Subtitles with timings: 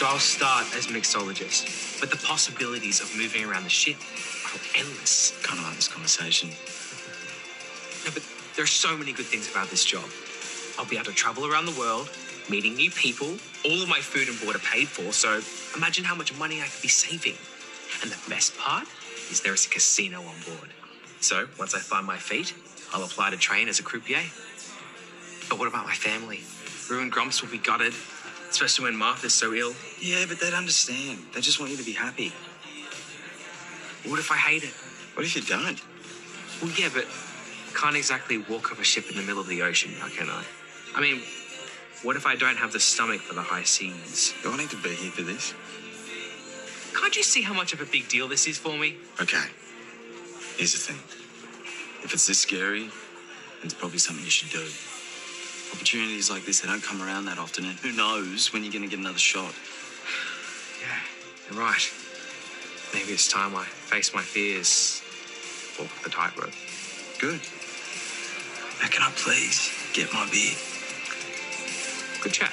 [0.00, 3.98] So I'll start as mixologist, but the possibilities of moving around the ship
[4.46, 5.38] are endless.
[5.42, 6.48] Kind of like this conversation.
[8.06, 8.22] No, but
[8.56, 10.08] there are so many good things about this job.
[10.78, 12.08] I'll be able to travel around the world,
[12.48, 13.28] meeting new people.
[13.66, 15.42] All of my food and board are paid for, so
[15.76, 17.36] imagine how much money I could be saving.
[18.00, 18.88] And the best part
[19.30, 20.70] is there is a casino on board.
[21.20, 22.54] So once I find my feet,
[22.94, 24.24] I'll apply to train as a croupier.
[25.50, 26.40] But what about my family?
[26.88, 27.92] Roo and Grumps will be gutted,
[28.48, 29.74] especially when Martha's so ill.
[30.00, 31.18] Yeah, but they'd understand.
[31.34, 32.32] They just want you to be happy.
[34.06, 34.72] What if I hate it?
[35.14, 35.80] What if you don't?
[36.62, 37.06] Well, yeah, but
[37.74, 40.42] can't exactly walk up a ship in the middle of the ocean, now can I?
[40.94, 41.20] I mean,
[42.02, 44.32] what if I don't have the stomach for the high seas?
[44.42, 45.54] Do I need to be here for this?
[46.94, 48.96] Can't you see how much of a big deal this is for me?
[49.20, 49.44] Okay.
[50.56, 50.98] Here's the thing.
[52.02, 54.66] If it's this scary, then it's probably something you should do.
[55.74, 58.82] Opportunities like this, they don't come around that often, and who knows when you're going
[58.82, 59.54] to get another shot.
[60.80, 60.98] Yeah,
[61.50, 61.92] you're right.
[62.94, 65.02] Maybe it's time I face my fears.
[65.78, 66.54] Walk the tightrope.
[67.18, 67.40] Good.
[68.80, 70.54] Now, can I please get my beer?
[72.22, 72.52] Good chat.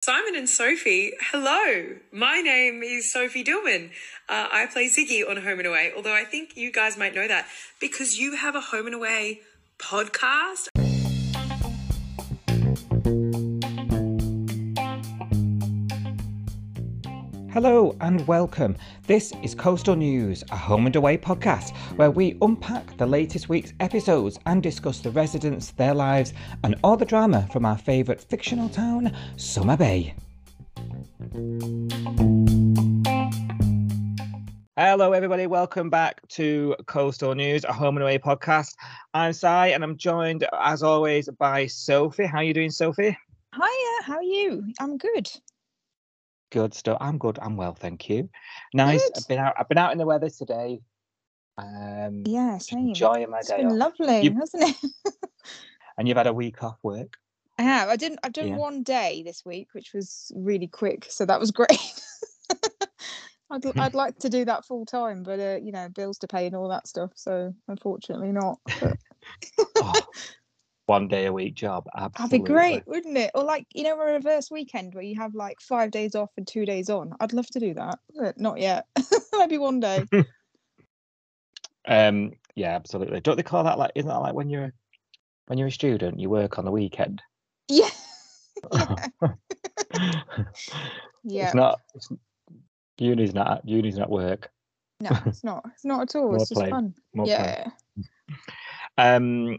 [0.00, 1.96] Simon and Sophie, hello.
[2.12, 3.90] My name is Sophie Dillman.
[4.28, 7.28] Uh, I play Ziggy on Home and Away, although I think you guys might know
[7.28, 7.46] that
[7.78, 9.40] because you have a Home and Away
[9.82, 10.68] podcast.
[17.52, 18.76] Hello and welcome.
[19.06, 23.74] This is Coastal News, a home and away podcast where we unpack the latest week's
[23.80, 26.32] episodes and discuss the residents, their lives,
[26.64, 30.14] and all the drama from our favourite fictional town, Summer Bay.
[34.76, 35.46] Hello, everybody.
[35.46, 38.74] Welcome back to Coastal News, a home and away podcast.
[39.12, 42.24] I'm Si, and I'm joined, as always, by Sophie.
[42.24, 43.16] How are you doing, Sophie?
[43.54, 44.64] Hiya, how are you?
[44.80, 45.28] I'm good.
[46.50, 46.96] Good stuff.
[47.02, 47.38] I'm good.
[47.42, 48.30] I'm well, thank you.
[48.72, 49.02] Nice.
[49.02, 49.12] Good.
[49.18, 49.54] I've been out.
[49.58, 50.80] I've been out in the weather today.
[51.58, 52.88] Um, Yeah, same.
[52.88, 53.92] enjoying my It's day It's been off.
[53.98, 54.90] lovely, You- hasn't it?
[55.98, 57.18] And you've had a week off work.
[57.58, 57.90] I have.
[57.90, 58.20] I didn't.
[58.24, 58.56] I've done Yeah.
[58.56, 61.68] one day this week, which was really quick, so that was great.
[63.52, 66.46] I'd I'd like to do that full time, but uh, you know, bills to pay
[66.46, 67.12] and all that stuff.
[67.14, 68.58] So unfortunately, not.
[69.76, 69.92] Oh,
[70.86, 71.86] one day a week job.
[71.96, 72.38] Absolutely.
[72.38, 73.30] That'd be great, wouldn't it?
[73.36, 76.44] Or like you know, a reverse weekend where you have like five days off and
[76.44, 77.12] two days on.
[77.20, 78.86] I'd love to do that, but not yet.
[79.38, 80.04] Maybe one day.
[81.86, 82.32] Um.
[82.56, 82.74] Yeah.
[82.74, 83.20] Absolutely.
[83.20, 83.92] Don't they call that like?
[83.94, 84.72] Isn't that like when you're
[85.46, 87.22] when you're a student, you work on the weekend?
[87.68, 87.90] yeah.
[91.24, 91.46] Yeah.
[91.46, 91.80] It's not.
[91.94, 92.08] It's,
[92.98, 93.62] uni's not.
[93.68, 94.50] Uni's not work.
[95.00, 95.64] No, it's not.
[95.74, 96.34] It's not at all.
[96.34, 96.94] It's just play, fun.
[97.14, 97.70] more yeah.
[98.98, 99.58] Um.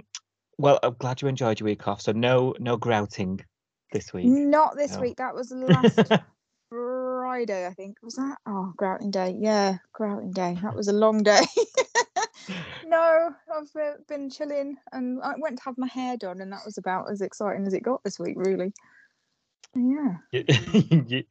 [0.57, 2.01] Well, I'm glad you enjoyed your week off.
[2.01, 3.43] So no, no grouting
[3.91, 4.25] this week.
[4.25, 5.01] Not this No.
[5.01, 5.17] week.
[5.17, 5.99] That was last
[6.69, 7.97] Friday, I think.
[8.03, 8.37] Was that?
[8.45, 9.35] Oh, grouting day.
[9.37, 10.57] Yeah, grouting day.
[10.61, 11.41] That was a long day.
[12.85, 16.77] no, I've been chilling and I went to have my hair done, and that was
[16.77, 18.73] about as exciting as it got this week, really.
[19.75, 20.15] Yeah.
[20.31, 21.23] you, you,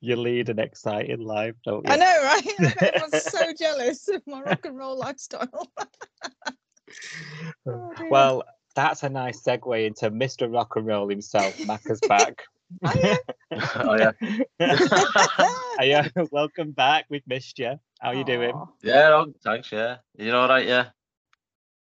[0.00, 1.92] you lead an exciting life, don't you?
[1.92, 2.46] I know, right?
[2.58, 5.72] I bet Everyone's so jealous of my rock and roll lifestyle.
[5.76, 6.50] Uh,
[7.66, 10.52] oh, well, that's a nice segue into Mr.
[10.52, 12.42] Rock and Roll himself, Macca's back.
[12.84, 13.16] Oh, yeah.
[13.76, 13.96] oh
[14.60, 14.82] yeah,
[15.80, 17.06] Hiya, welcome back.
[17.08, 17.78] We've missed you.
[18.00, 18.52] How are you doing?
[18.82, 19.08] Yeah.
[19.08, 19.72] No, thanks.
[19.72, 20.66] Yeah, you know, right?
[20.66, 20.88] Yeah.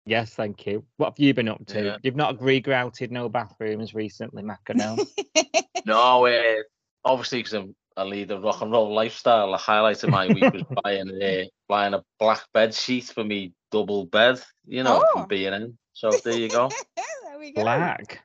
[0.04, 0.84] Yes, thank you.
[0.96, 1.84] What have you been up to?
[1.84, 1.96] Yeah.
[2.02, 4.96] You've not re-grouted no bathrooms recently, Macca, no?
[5.84, 6.62] No, uh,
[7.04, 9.50] obviously, because I lead a rock and roll lifestyle.
[9.50, 13.52] The highlight of my week was buying a buying a black bed sheet for me
[13.72, 14.40] double bed.
[14.66, 15.20] You know, Oh.
[15.20, 15.78] from B and M.
[15.92, 16.68] So there you go.
[16.96, 17.62] there we go.
[17.62, 18.22] Black.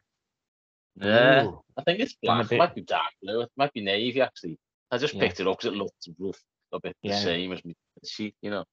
[0.98, 1.62] Yeah, Ooh.
[1.78, 2.52] I think it's Done a black.
[2.52, 3.42] It might be dark blue.
[3.42, 4.58] It might be navy actually.
[4.92, 5.22] I just Yeah.
[5.22, 6.40] picked it up because it looked rough,
[6.74, 7.16] a bit Yeah.
[7.16, 7.74] the same as my
[8.06, 8.36] sheet.
[8.42, 8.66] You know.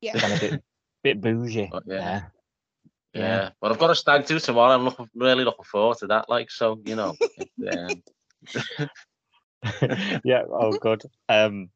[0.00, 0.18] Yeah.
[0.18, 0.64] Gone a bit,
[1.04, 1.68] bit bougie.
[1.70, 2.22] But yeah.
[3.14, 3.22] There.
[3.22, 3.42] Yeah.
[3.42, 3.50] Yeah.
[3.60, 4.74] but I've got a stag do tomorrow.
[4.74, 6.28] I'm looking really looking forward to that.
[6.28, 7.16] Like, so you know,
[7.70, 8.02] um,
[10.24, 10.42] yeah.
[10.50, 11.02] Oh, good.
[11.28, 11.70] Um,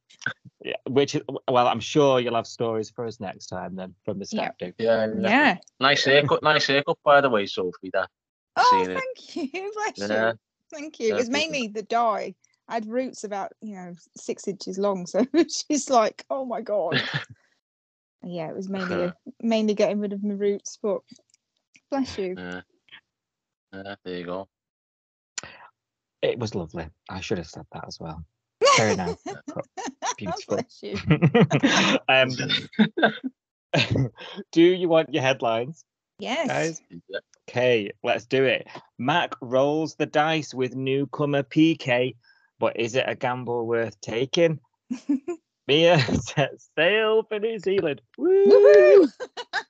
[0.64, 1.16] yeah, which
[1.48, 4.50] well, I'm sure you'll have stories for us next time then from the Yeah.
[4.58, 4.84] stag do.
[4.84, 5.56] yeah, Yeah.
[5.80, 7.90] Nice haircut, nice haircut, by the way, Sophie.
[7.92, 8.08] That
[8.56, 8.94] Oh, seen it.
[8.94, 9.72] thank you.
[9.96, 10.30] Bless Yeah.
[10.30, 10.38] you.
[10.72, 11.08] Thank you.
[11.08, 12.34] Yeah, It was mainly the dye.
[12.68, 15.06] I had roots about, you know, six inches long.
[15.06, 15.24] So
[15.70, 17.00] she's like, oh my God.
[18.22, 20.98] yeah, it was mainly mainly getting rid of my roots, but
[21.90, 22.34] bless you.
[22.36, 22.60] yeah.
[23.72, 24.48] Yeah, there you go.
[26.22, 26.88] It was lovely.
[27.08, 28.24] I should have said that as well.
[28.76, 29.16] Very nice.
[30.16, 30.56] Beautiful.
[30.56, 30.96] bless you.
[32.08, 32.30] um,
[34.52, 35.84] do you want your headlines,
[36.18, 36.48] Yes.
[36.48, 36.82] guys?
[37.48, 38.66] Okay, let's do it.
[38.98, 42.16] Mac rolls the dice with newcomer PK,
[42.58, 44.58] but is it a gamble worth taking?
[45.68, 48.00] Mia sets sail for New Zealand.
[48.16, 48.46] Woo!
[48.46, 49.08] Woohoo!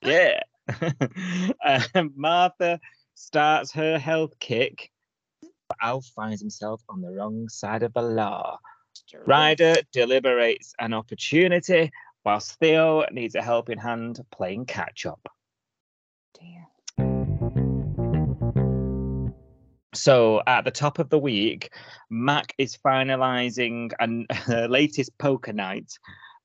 [0.01, 0.39] Yeah.
[1.95, 2.79] um, Martha
[3.15, 4.91] starts her health kick,
[5.41, 8.59] but Alf finds himself on the wrong side of the law.
[9.25, 11.91] Ryder deliberates an opportunity,
[12.25, 15.27] whilst Theo needs a helping hand playing catch up.
[16.39, 16.67] Dear.
[19.95, 21.73] So at the top of the week,
[22.09, 25.97] Mac is finalising an, her latest poker night,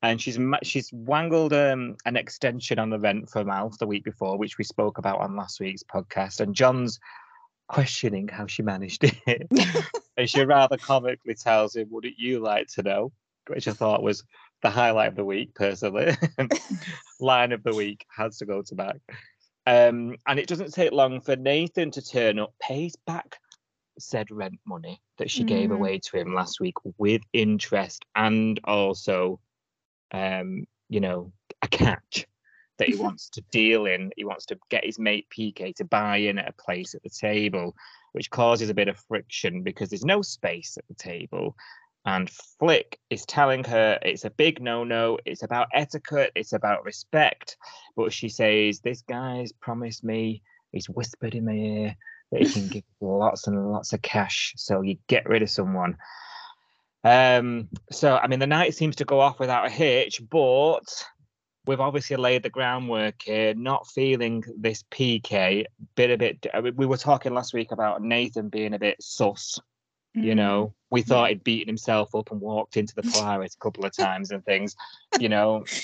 [0.04, 4.36] and she's she's wangled um, an extension on the rent from Alf the week before,
[4.36, 6.40] which we spoke about on last week's podcast.
[6.40, 7.00] And John's
[7.68, 9.48] questioning how she managed it,
[10.18, 13.12] and she rather comically tells him, "Wouldn't you like to know?"
[13.46, 14.22] Which I thought was
[14.62, 16.14] the highlight of the week, personally.
[17.20, 18.96] Line of the week has to go to Mac.
[19.66, 23.38] Um, and it doesn't take long for Nathan to turn up, pays back
[23.98, 25.74] said rent money that she gave Mm.
[25.74, 29.40] away to him last week with interest and also,
[30.14, 31.32] um, you know,
[31.62, 32.26] a catch
[32.78, 34.12] that he wants to deal in.
[34.16, 37.10] He wants to get his mate PK to buy in at a place at the
[37.10, 37.74] table,
[38.12, 41.56] which causes a bit of friction because there's no space at the table.
[42.06, 45.18] And Flick is telling her it's a big no no.
[45.24, 46.32] It's about etiquette.
[46.34, 47.56] It's about respect.
[47.96, 51.96] But she says, This guy's promised me, he's whispered in my ear
[52.30, 54.52] that he can give lots and lots of cash.
[54.56, 55.96] So you get rid of someone.
[57.04, 61.04] Um, so I mean the night seems to go off without a hitch, but
[61.66, 65.64] we've obviously laid the groundwork here, not feeling this PK
[65.94, 69.60] bit a bit we were talking last week about Nathan being a bit sus
[70.14, 70.36] you Mm.
[70.36, 70.74] know?
[70.90, 74.30] We thought he'd beaten himself up and walked into the flowers a couple of times
[74.30, 74.76] and things
[75.20, 75.64] you know?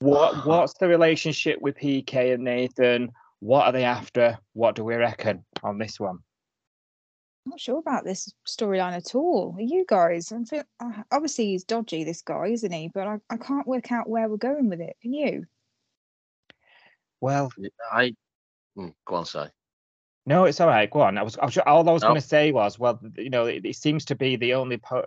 [0.00, 3.10] What what's the relationship with pk and nathan?
[3.40, 4.38] What are they after?
[4.52, 6.20] What do we reckon on this one
[7.48, 9.54] not sure about this storyline at all.
[9.56, 10.30] Are you guys?
[10.32, 12.88] I'm feel, uh, obviously he's dodgy, this guy, isn't he?
[12.92, 14.96] But I, I can't work out where we're going with it.
[15.02, 15.46] Can you?
[17.20, 17.50] well
[17.90, 18.14] I
[18.76, 19.46] mm, go on, say.
[20.24, 22.10] no it's all right go on i was, I was all i was No.
[22.10, 25.04] going to say was well you know it, it seems to be the only po-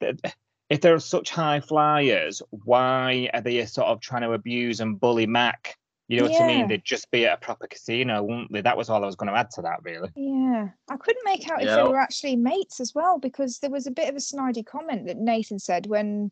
[0.00, 0.34] that-
[0.70, 5.26] if they're such high flyers why are they sort of trying to abuse and bully
[5.26, 5.76] mac
[6.12, 8.76] you know what i mean they'd just be at a proper casino wouldn't they that
[8.76, 11.62] was all i was going to add to that really Yeah, I couldn't make out
[11.62, 11.76] if Yeah.
[11.76, 15.06] they were actually mates as well because there was a bit of a snidey comment
[15.06, 16.30] that Nathan said when,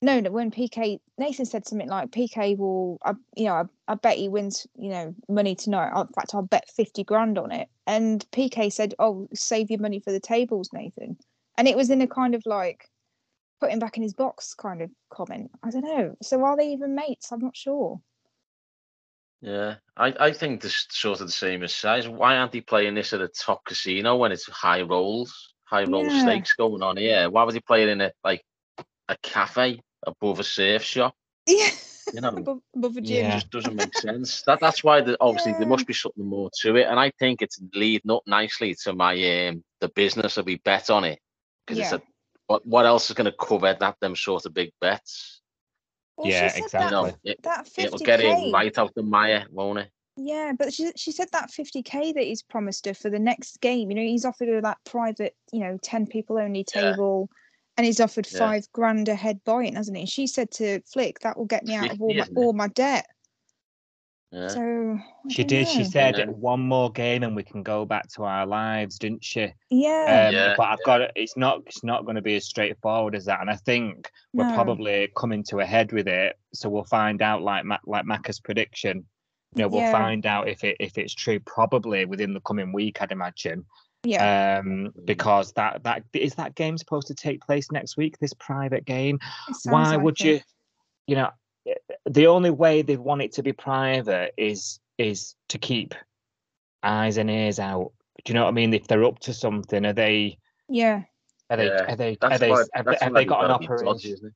[0.00, 3.94] no, no, when PK Nathan said something like PK will, I, you know, I, I
[3.96, 5.92] bet he wins, you know, money tonight.
[6.00, 7.68] In fact, I'll bet fifty grand on it.
[7.86, 11.18] And PK said, "Oh, save your money for the tables, Nathan."
[11.58, 12.88] And it was in a kind of like
[13.60, 15.50] put him back in his box kind of comment.
[15.62, 16.16] I don't know.
[16.22, 17.30] So are they even mates?
[17.30, 18.00] I'm not sure.
[19.42, 22.08] Yeah, I, I think this sort of the same as size.
[22.08, 26.04] Why aren't they playing this at a top casino when it's high rolls, high roll
[26.04, 26.20] Yeah.
[26.20, 27.28] stakes going on here?
[27.28, 28.44] Why would they play it in a like
[29.08, 31.14] a cafe above a surf shop?
[31.48, 31.70] Yeah,
[32.12, 33.16] You know, above, above a gym.
[33.16, 33.34] Yeah.
[33.34, 34.42] just doesn't make sense.
[34.42, 37.42] That that's why the, obviously there must be something more to it, and I think
[37.42, 41.18] it's leading up nicely to my um the business that we bet on it
[41.66, 41.84] because Yeah.
[41.84, 42.02] it's a
[42.46, 45.41] what what else is going to cover that them sort of big bets?
[46.16, 46.78] Well, Yeah, exactly.
[46.80, 47.84] That, know, it, that 50k.
[47.84, 49.90] it'll get it right out the mire, won't it?
[50.16, 53.90] Yeah, but she she said that 50k that he's promised her for the next game.
[53.90, 56.90] You know, he's offered her that private, you know, 10 people only Yeah.
[56.90, 57.30] table
[57.78, 58.38] and he's offered Yeah.
[58.38, 60.04] five grand a head buy-in, hasn't he?
[60.04, 63.06] She said to Flick, that will get me out of all my all my debt.
[64.32, 64.48] Yeah.
[64.48, 65.68] So I She don't did.
[65.68, 66.24] She said Yeah.
[66.26, 69.52] one more game and we can go back to our lives, didn't she?
[69.68, 70.26] Yeah.
[70.28, 71.12] Um, Yeah, but I've got it.
[71.14, 71.62] It's not.
[71.66, 73.40] It's not going to be as straightforward as that.
[73.42, 74.54] And I think we're No.
[74.54, 76.38] probably coming to a head with it.
[76.54, 79.04] So we'll find out, like like Macca's prediction.
[79.54, 79.92] You know, we'll Yeah.
[79.92, 81.38] find out if it if it's true.
[81.40, 83.66] Probably within the coming week, I'd imagine.
[84.04, 84.58] yeah.
[84.64, 88.18] Um, because that that is that game supposed to take place next week.
[88.18, 89.20] This private game.
[89.66, 90.24] Why like would it.
[90.26, 90.40] you?
[91.06, 91.30] You know,
[92.06, 95.94] the only way they want it to be private is is to keep
[96.82, 97.92] eyes and ears out.
[98.24, 98.74] Do you know what I mean?
[98.74, 100.38] If they're up to something, are they?
[100.68, 101.02] Yeah.
[101.50, 101.66] Are they?
[101.66, 102.12] Yeah, Are they?
[102.12, 102.50] Are That's they?
[102.50, 104.12] why, have, that's they- have they got an gotta dodgy, operation?
[104.12, 104.34] isn't it?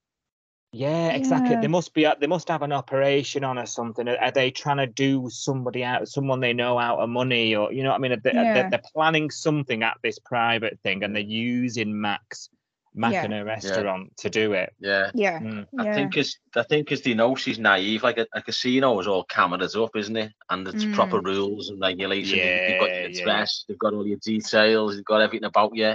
[0.73, 1.53] Yeah, exactly.
[1.55, 1.61] Yeah.
[1.63, 2.07] They must be.
[2.21, 4.07] They must have an operation on or something.
[4.09, 7.73] Are, are they trying to do somebody out, someone they know out of money, or
[7.73, 8.13] you know what I mean?
[8.13, 8.69] Are they, are they- Yeah.
[8.69, 12.51] they're planning something at this private thing, and they're using Max,
[12.97, 13.25] Mac Yeah.
[13.25, 14.73] and a restaurant to do it.
[14.81, 15.11] Yeah.
[15.15, 15.39] Yeah.
[15.39, 15.67] Mm.
[15.79, 15.95] I Yeah.
[15.95, 18.03] think it's I think it's they know she's naive.
[18.03, 20.33] Like a, a casino is all cameras up, isn't it?
[20.51, 22.41] And it's proper rules and regulations.
[22.41, 23.21] You've got Yeah, your yeah.
[23.21, 25.95] address, they've got all your details, they've got everything about you.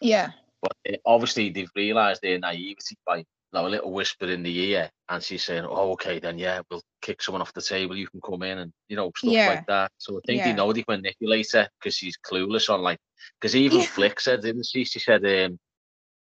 [0.00, 0.30] Yeah.
[0.62, 4.58] But uh, obviously they've realised their naivety by you know, a little whisper in the
[4.70, 4.90] ear.
[5.10, 7.96] and she's saying, "Oh, okay, then yeah, we'll kick someone off the table.
[7.96, 9.48] You can come in and you know stuff Yeah.
[9.48, 10.48] like that." So I think Yeah.
[10.48, 12.98] they know they can manipulate her because she's clueless on like
[13.40, 13.86] because even Yeah.
[13.86, 14.84] Flick said, didn't she?
[14.84, 15.58] She said, um,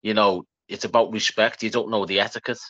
[0.03, 1.63] "You know, it's about respect.
[1.63, 2.61] You don't know the etiquette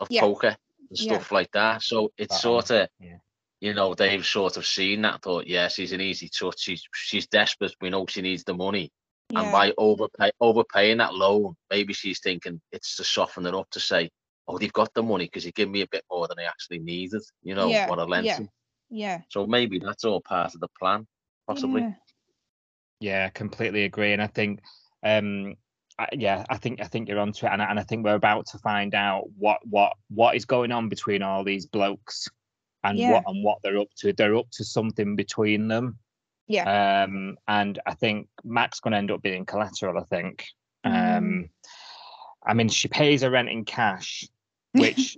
[0.00, 0.20] of Yeah.
[0.20, 0.56] poker
[0.90, 1.18] and Yeah.
[1.18, 2.88] stuff like that." So it's Spot sort of.
[3.00, 3.18] yeah.
[3.60, 5.22] You know, they've sort of seen that.
[5.22, 6.60] Thought, yeah, she's an easy touch.
[6.60, 7.74] She's she's desperate.
[7.80, 8.90] We know she needs the money,
[9.34, 13.80] and by overpay overpaying that loan, maybe she's thinking it's to soften it up to
[13.80, 14.10] say,
[14.46, 16.80] "Oh, they've got the money because he give me a bit more than I actually
[16.80, 18.38] needed." You know Yeah, what I lent yeah.
[18.38, 18.50] him.
[18.90, 19.22] Yeah.
[19.30, 21.06] So maybe that's all part of the plan,
[21.46, 21.80] possibly.
[21.80, 21.94] Yeah.
[23.00, 24.12] Yeah, completely agree.
[24.12, 24.60] And I think,
[25.02, 25.56] um,
[25.98, 28.14] I, yeah, I think I think you're onto it, and I, and I think we're
[28.14, 32.28] about to find out what what what is going on between all these blokes,
[32.84, 33.12] and Yeah.
[33.12, 34.12] what and what they're up to.
[34.12, 35.98] They're up to something between them.
[36.48, 37.02] Yeah.
[37.04, 39.98] Um, and I think Mac's going to end up being collateral.
[39.98, 40.44] I think.
[40.84, 41.16] Mm.
[41.18, 41.50] Um,
[42.46, 44.28] I mean, she pays her rent in cash,
[44.72, 45.16] which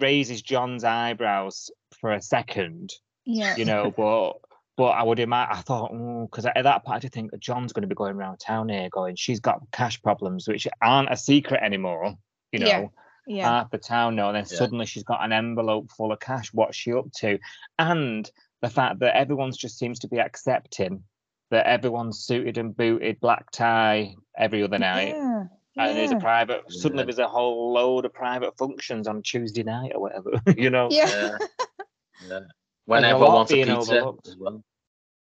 [0.00, 2.92] raises John's eyebrows for a second
[3.24, 3.56] Yeah.
[3.56, 4.38] you know, but
[4.78, 7.72] but I would imagine I thought, mm, because at that point I did think John's
[7.74, 11.16] going to be going around town here, going, she's got cash problems, which aren't a
[11.16, 12.14] secret anymore.
[12.52, 12.86] You know, Yeah,
[13.26, 13.44] Yeah.
[13.48, 14.28] half the town know.
[14.28, 14.56] And then Yeah.
[14.56, 16.54] suddenly she's got an envelope full of cash.
[16.54, 17.38] What's she up to?
[17.78, 18.30] And
[18.62, 21.02] the fact that everyone's just seems to be accepting
[21.50, 25.08] that everyone's suited and booted, black tie every other night.
[25.16, 25.44] Yeah.
[25.76, 26.20] And there's a yeah.
[26.20, 26.62] private.
[26.72, 30.30] Suddenly, there's a whole load of private functions on Tuesday night or whatever.
[30.56, 30.88] You know.
[30.90, 31.06] Yeah.
[31.08, 31.38] Yeah,
[32.28, 32.36] yeah.
[32.38, 32.42] a
[32.86, 34.28] Whenever lot wants a pizza overlooked.
[34.28, 34.64] as well.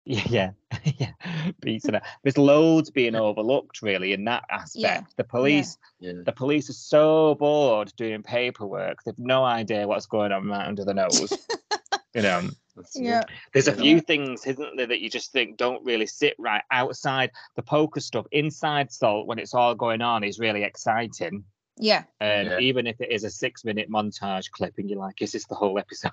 [0.06, 0.50] Yeah, yeah,
[0.98, 1.12] yeah.
[1.60, 2.00] Pizza.
[2.22, 5.16] There's loads being overlooked, really, in that aspect.
[5.16, 10.32] The police, Yeah, the police are so bored doing paperwork; they've no idea what's going
[10.32, 11.32] on right under the nose.
[12.14, 12.48] you know.
[12.94, 13.22] Yeah.
[13.54, 13.76] there's a Yeah.
[13.78, 18.00] few things, isn't there, that you just think don't really sit right outside the poker
[18.00, 18.26] stuff.
[18.32, 21.42] Inside Salt, when it's all going on, is really exciting.
[21.78, 22.04] Yeah.
[22.20, 22.58] And Yeah.
[22.60, 25.78] even if it is a six-minute montage clip, and you're like, "Is this the whole
[25.78, 26.12] episode?"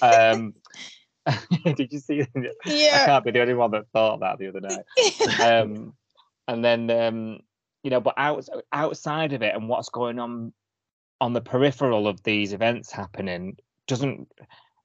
[0.00, 0.54] Um,
[1.76, 2.20] did you see?
[2.66, 4.84] I can't be the only one that thought that the other night.
[5.40, 5.94] um,
[6.48, 7.40] and then um,
[7.82, 10.52] you know, but out, outside of it and what's going on
[11.20, 14.28] on the peripheral of these events happening doesn't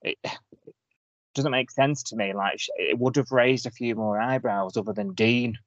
[0.02, 0.18] it
[1.36, 2.34] doesn't make sense to me.
[2.34, 5.58] Like it would have raised a few more eyebrows other than Dean.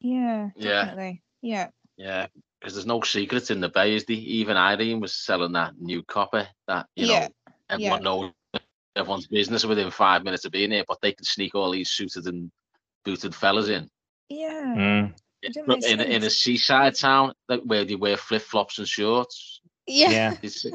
[0.00, 0.50] Yeah.
[0.56, 0.84] Yeah.
[0.84, 1.22] Definitely.
[1.42, 1.68] Yeah.
[1.96, 2.26] Yeah,
[2.60, 4.16] because there's no secrets in the bay, is there?
[4.16, 8.32] Even Irene was selling that new copy that, you Yeah, know, everyone knows
[8.96, 12.26] everyone's business within five minutes of being here, but they can sneak all these suited
[12.26, 12.50] and
[13.04, 13.88] booted fellas in.
[14.28, 14.74] Yeah.
[14.76, 15.14] Mm.
[15.42, 18.88] It But in, a- in a seaside town like, where they wear flip flops and
[18.88, 20.10] shorts, Yeah.
[20.10, 20.66] Yeah, he'd, s-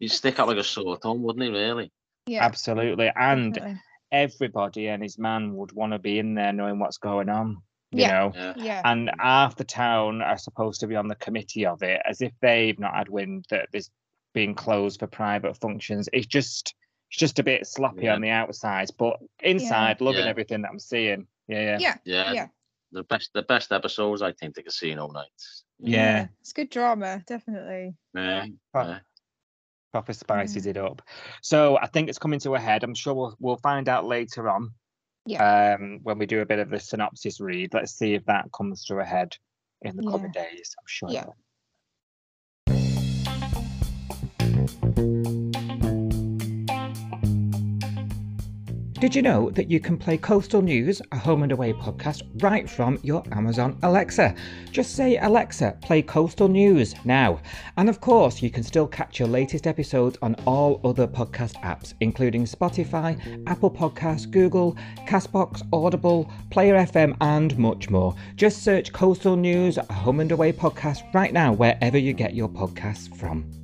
[0.00, 1.92] he'd stick out like a sore thumb, wouldn't he, really?
[2.26, 2.44] Yeah.
[2.44, 3.10] absolutely.
[3.14, 3.80] And definitely.
[4.10, 7.58] everybody and his man would want to be in there knowing what's going on.
[7.92, 8.10] You Yeah.
[8.12, 8.32] know.
[8.34, 8.54] Yeah.
[8.56, 8.82] Yeah.
[8.84, 12.32] and half the town are supposed to be on the committee of it as if
[12.40, 13.90] they've not had wind that there's
[14.34, 16.74] being closed for private functions it's just
[17.12, 18.14] it's just a bit sloppy Yeah.
[18.14, 20.30] on the outside but inside loving Yeah.
[20.30, 21.96] everything that i'm seeing yeah yeah Yeah.
[22.04, 22.32] Yeah.
[22.32, 22.46] Yeah.
[22.92, 25.64] The best the best episodes, I think, the casino nights.
[25.78, 26.26] Yeah.
[26.42, 27.94] It's good drama, definitely.
[28.14, 28.46] Yeah.
[28.74, 28.84] Huh.
[28.86, 28.98] yeah.
[29.92, 31.02] proper spices it up
[31.42, 34.48] so i think it's coming to a head i'm sure we'll, we'll find out later
[34.48, 34.72] on
[35.26, 35.74] Yeah.
[35.78, 38.84] um when we do a bit of the synopsis read let's see if that comes
[38.86, 39.36] to a head
[39.82, 41.26] in the coming days i'm sure Yeah.
[49.02, 52.70] Did you know that you can play Coastal News, a home and away podcast, right
[52.70, 54.32] from your Amazon Alexa?
[54.70, 57.40] Just say, Alexa, play Coastal News now.
[57.76, 61.94] And of course, you can still catch your latest episodes on all other podcast apps,
[61.98, 63.18] including Spotify,
[63.48, 64.76] Apple Podcasts, Google,
[65.08, 68.14] Castbox, Audible, Player FM, and much more.
[68.36, 72.48] Just search Coastal News, a home and away podcast right now, wherever you get your
[72.48, 73.61] podcasts from.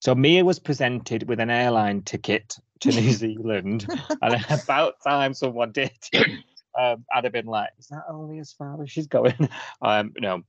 [0.00, 3.86] So Mia was presented with an airline ticket to New Zealand,
[4.22, 5.92] and about time someone did,
[6.78, 9.48] um, I'd have been like, "Is that only as far as she's going?"
[9.82, 10.42] Um, no,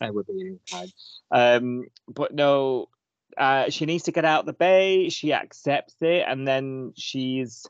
[0.00, 0.88] I would be fine.
[1.30, 2.88] Um, but no,
[3.36, 5.08] uh, she needs to get out the bay.
[5.08, 7.66] She accepts it, and then she's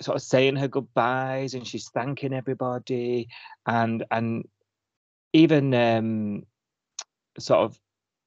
[0.00, 3.28] sort of saying her goodbyes, and she's thanking everybody,
[3.66, 4.48] and and
[5.32, 6.46] even um,
[7.38, 7.78] sort of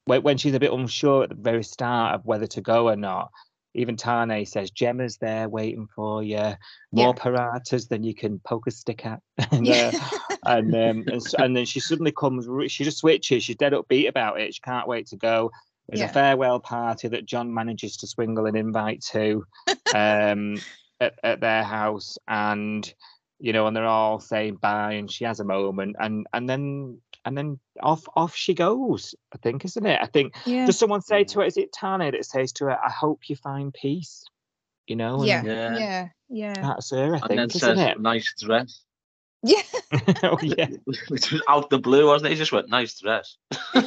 [0.08, 2.96] when, when she's a bit unsure at the very start of whether to go or
[2.96, 3.30] not,
[3.74, 6.54] even Tane says, Gemma's there waiting for you,
[6.92, 9.22] more Paratas than you can poke a stick at.
[9.52, 9.92] and, uh,
[10.46, 14.40] and, um, and, and then she suddenly comes, she just switches, she's dead upbeat about
[14.40, 14.56] it.
[14.56, 15.52] She can't wait to go.
[15.88, 16.10] There's Yeah.
[16.10, 19.46] a farewell party that John manages to swingle an invite to
[19.96, 20.58] um,
[21.00, 22.18] at, at their house.
[22.28, 22.92] And
[23.40, 27.00] you know, and they're all saying bye, and she has a moment, and and then
[27.28, 29.14] and then off off she goes.
[29.34, 30.00] I think, isn't it?
[30.02, 30.34] I think.
[30.46, 30.66] Yeah.
[30.66, 31.46] Does someone say to her?
[31.46, 34.24] Is it Tanya that says to her, "I hope you find peace"?
[34.88, 35.18] You know.
[35.18, 35.44] And yeah.
[35.44, 35.78] Yeah.
[35.78, 36.08] Yeah.
[36.30, 36.54] Yeah.
[36.54, 37.16] That's her.
[37.16, 38.00] I And think, then isn't says, it?
[38.00, 38.82] nice dress.
[39.44, 39.62] Yeah.
[40.24, 42.32] oh yeah, Which was out the blue, wasn't it?
[42.32, 43.38] He just went, nice dress.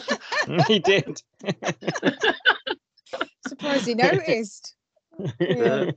[0.68, 1.20] he did.
[3.46, 4.74] Surprised he noticed.
[5.38, 5.90] Yeah.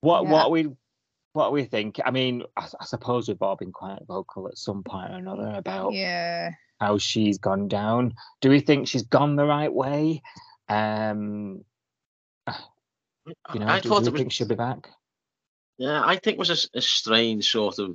[0.00, 0.30] what Yeah.
[0.30, 0.70] what we
[1.32, 2.00] what we think?
[2.04, 5.52] I mean, I, I suppose we've all been quite vocal at some point or another
[5.56, 6.50] about Yeah.
[6.80, 8.14] how she's gone down.
[8.40, 10.22] Do we think she's gone the right way?
[10.68, 11.64] Um,
[13.52, 14.88] you know, I do thought we it was think she'll be back?
[15.78, 17.94] Yeah, I think it was a strange sort of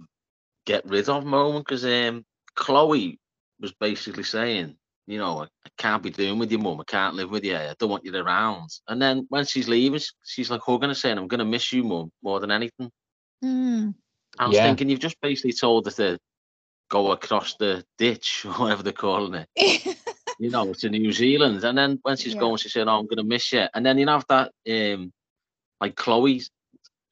[0.65, 2.25] get rid of moment because um,
[2.55, 3.19] Chloe
[3.59, 4.75] was basically saying,
[5.05, 6.79] you know, I, I can't be doing with your mum.
[6.79, 7.57] I can't live with you.
[7.57, 8.69] I don't want you around.
[8.87, 11.83] And then when she's leaving, she's like hugging her, saying, "I'm going to miss you,
[11.83, 12.89] mum, more than anything."
[13.43, 13.95] Mm.
[14.39, 14.63] I was Yeah.
[14.63, 16.19] thinking, you've just basically told her to
[16.89, 19.47] go across the ditch or whatever they're calling it,
[20.39, 21.63] you know, to New Zealand.
[21.63, 22.39] And then when she's Yeah.
[22.39, 25.11] going, she said, "Oh, I'm going to miss you." And then you have that, um,
[25.81, 26.49] like Chloe's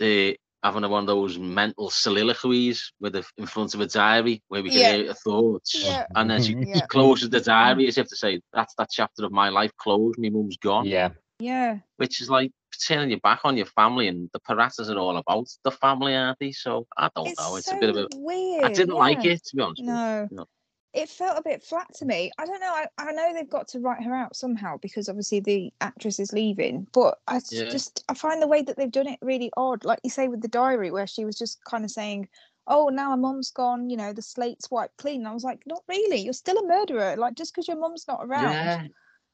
[0.02, 0.32] uh,
[0.64, 4.70] having one of those mental soliloquies with a, in front of a diary where we
[4.70, 4.96] can Yeah.
[4.98, 5.84] hear her thoughts.
[5.84, 6.06] Yeah.
[6.16, 6.86] And then she Yeah.
[6.88, 10.18] closes the diary as if to say, "That's that chapter of my life closed.
[10.20, 11.10] My mum's gone." Yeah,
[11.42, 11.80] yeah.
[11.98, 12.52] Which is like
[12.88, 16.40] turning your back on your family, and the Paratas are all about the family, aren't
[16.40, 16.52] they?
[16.52, 17.56] So I don't It's know.
[17.56, 18.08] It's so a bit of a.
[18.16, 18.66] weird.
[18.66, 19.84] I didn't like it to be honest.
[19.84, 20.28] No.
[20.32, 20.46] No.
[20.94, 22.32] It felt a bit flat to me.
[22.38, 22.74] I don't know.
[22.74, 26.34] I, I know they've got to write her out somehow because obviously the actress is
[26.34, 26.86] leaving.
[26.92, 27.70] But I Yeah.
[27.70, 29.86] just I find the way that they've done it really odd.
[29.86, 32.28] Like you say with the diary, where she was just kind of saying,
[32.68, 33.90] "Oh, now my mum's gone.
[33.90, 36.18] You know, the slate's wiped clean." And I was like, "Not really.
[36.18, 37.16] You're still a murderer.
[37.16, 38.88] Like just because your mum's not around." Yeah,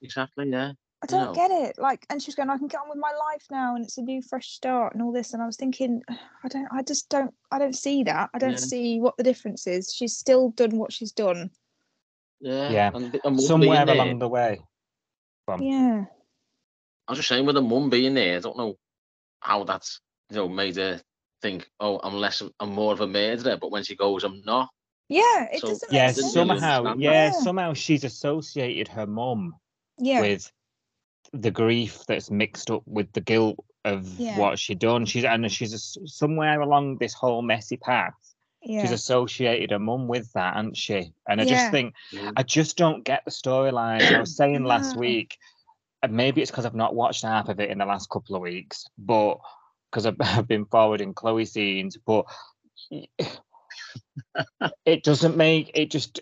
[0.03, 0.49] exactly.
[0.51, 0.73] Yeah.
[1.03, 1.33] I don't know.
[1.33, 1.77] get it.
[1.77, 4.01] Like, and she's going, I can get on with my life now, and it's a
[4.01, 5.33] new, fresh start, and all this.
[5.33, 8.29] And I was thinking, I don't, I just don't, I don't see that.
[8.33, 8.57] I don't Yeah.
[8.57, 9.93] see what the difference is.
[9.93, 11.51] She's still done what she's done.
[12.39, 12.69] Yeah.
[12.71, 12.91] Yeah.
[12.93, 14.59] And, and somewhere being there, along the way.
[15.47, 16.05] Um, Yeah,
[17.07, 18.75] I was just saying with the mum being there, I don't know
[19.39, 20.99] how that's you know made her
[21.41, 23.55] think, oh, I'm less, I'm more of a murderer.
[23.61, 24.69] But when she goes, I'm not.
[25.09, 25.47] yeah.
[25.53, 25.91] It So- doesn't.
[25.93, 26.33] Yeah, make sense.
[26.33, 26.99] somehow, yeah, that.
[26.99, 27.31] Yeah.
[27.31, 29.53] somehow she's associated her mum
[29.99, 30.51] Yeah, with
[31.33, 34.37] the grief that's mixed up with the guilt of Yeah.
[34.37, 35.05] what she done.
[35.05, 38.13] She's and she's a, somewhere along this whole messy path.
[38.61, 41.13] yeah, She's associated her mum with that, hasn't she?
[41.27, 41.49] And I Yeah.
[41.55, 42.31] just think Yeah.
[42.35, 44.13] I just don't get the storyline.
[44.13, 45.37] I was saying last week,
[46.03, 48.41] and maybe it's because I've not watched half of it in the last couple of
[48.41, 49.39] weeks, but
[49.89, 52.25] because I've, I've been forwarding Chloe scenes, but
[54.85, 56.19] it doesn't make it just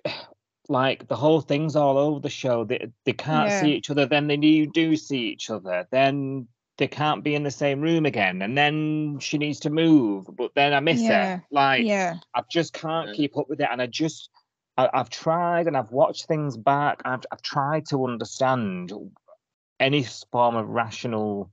[0.70, 2.64] like the whole thing's all over the show.
[2.64, 6.48] They they can't see each other, then they do, do see each other, then
[6.78, 10.52] they can't be in the same room again, and then she needs to move, but
[10.56, 11.38] then I miss Yeah.
[11.38, 11.44] her.
[11.52, 14.30] Like yeah, I just can't keep up with it, and I just
[14.78, 17.02] I, I've tried and I've watched things back.
[17.06, 18.92] I've I've tried to understand
[19.80, 21.52] any form of rational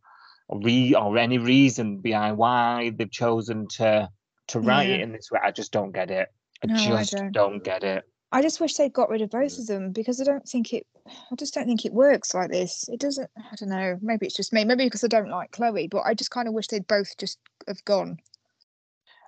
[0.49, 4.09] re or any reason behind why they've chosen to
[4.49, 5.41] to write it in this way.
[5.43, 6.29] I just don't get it.
[6.63, 7.33] I No, I just don't.
[7.33, 8.05] don't get it.
[8.33, 10.87] I just wish they'd got rid of both of them because I don't think it.
[11.07, 12.89] I just don't think it works like this.
[12.89, 13.31] It doesn't.
[13.37, 13.99] I don't know.
[14.01, 14.65] Maybe it's just me.
[14.65, 17.39] Maybe because I don't like Chloe, but I just kind of wish they'd both just
[17.69, 18.19] have gone.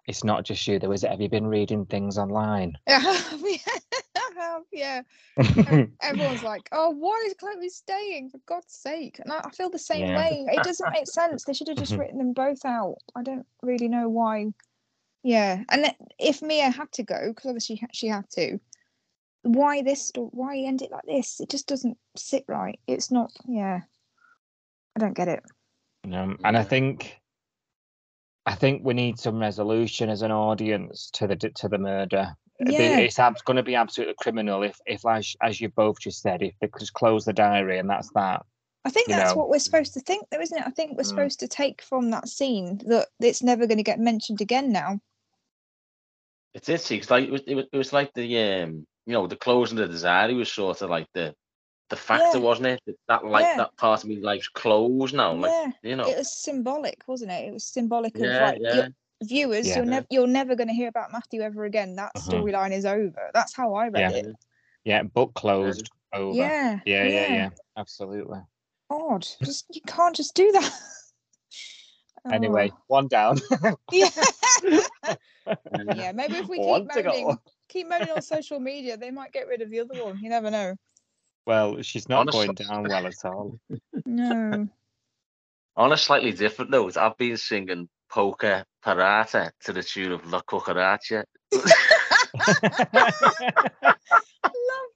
[0.06, 1.10] It's not just you though, is it?
[1.10, 2.78] Have you been reading things online?
[2.88, 5.02] I have, yeah.
[6.02, 8.30] Everyone's like, "Oh, why is Chloe staying?
[8.30, 10.16] For God's sake!" And I, I feel the same Yeah.
[10.16, 10.46] way.
[10.50, 11.44] It doesn't make sense.
[11.44, 12.00] They should have just mm-hmm.
[12.00, 12.96] written them both out.
[13.14, 14.52] I don't really know why.
[15.22, 18.60] Yeah, and if Mia had to go, because obviously she- she had to,
[19.44, 20.06] why this?
[20.08, 21.40] sto- Why end it like this?
[21.40, 22.78] It just doesn't sit right.
[22.86, 23.32] It's not.
[23.46, 23.80] Yeah,
[24.96, 25.42] I don't get it.
[26.12, 27.20] Um, and I think,
[28.46, 32.36] I think we need some resolution as an audience to the to the murder.
[32.60, 36.40] Yeah, It's going to be absolutely criminal if, if as, as you both just said,
[36.40, 38.42] if they just close the diary and that's that.
[38.84, 39.38] I think you that's know.
[39.38, 40.64] what we're supposed to think, though, isn't it?
[40.66, 41.08] I think we're Mm.
[41.08, 45.00] supposed to take from that scene that it's never going to get mentioned again now.
[46.52, 46.98] It's interesting.
[47.00, 49.78] It's like it was, it was, it was like the um, you know, the closing
[49.78, 51.34] of the diary was sort of like the
[51.90, 52.44] the factor, Yeah.
[52.44, 52.80] wasn't it?
[52.86, 53.56] That, that like Yeah.
[53.58, 55.32] that part of me life's closed now.
[55.34, 57.48] Like yeah, you know, it was symbolic, wasn't it?
[57.48, 58.74] It was symbolic of like yeah.
[58.74, 58.88] your
[59.22, 59.68] viewers.
[59.68, 59.76] Yeah.
[59.76, 61.96] You're never you're never going to hear about Matthew ever again.
[61.96, 62.30] That Uh-huh.
[62.32, 63.30] storyline is over.
[63.34, 64.16] That's how I read Yeah.
[64.18, 64.36] it.
[64.84, 66.36] Yeah, book closed over.
[66.36, 68.40] Yeah, yeah, yeah, yeah, absolutely.
[68.90, 69.26] Odd.
[69.42, 70.72] Just you can't just do that.
[72.32, 72.78] Anyway, Oh.
[72.86, 73.36] one down.
[73.92, 74.08] yeah,
[75.94, 76.12] yeah.
[76.12, 77.08] Maybe if we One keep to go.
[77.10, 80.18] moaning, keep moaning on social media, they might get rid of the other one.
[80.22, 80.74] You never know.
[81.46, 83.58] Well, she's not Honestly- going down well at all.
[84.06, 84.68] No.
[85.76, 90.40] On a slightly different note, I've been singing poker parata to the tune of La
[90.42, 91.24] Cucaracha.
[91.52, 91.64] Love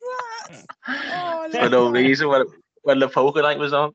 [0.06, 0.64] that.
[0.86, 1.98] Oh, For no that.
[1.98, 2.44] reason when,
[2.82, 3.92] when the poker night was on.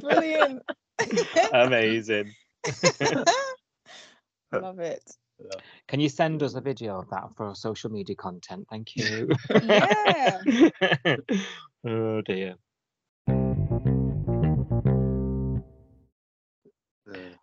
[0.00, 0.62] Brilliant.
[1.52, 2.32] Amazing.
[4.52, 5.02] love it.
[5.86, 8.66] Can you send us a video of that for our social media content?
[8.70, 9.28] Thank you.
[9.62, 10.40] Yeah.
[11.86, 12.56] oh dear.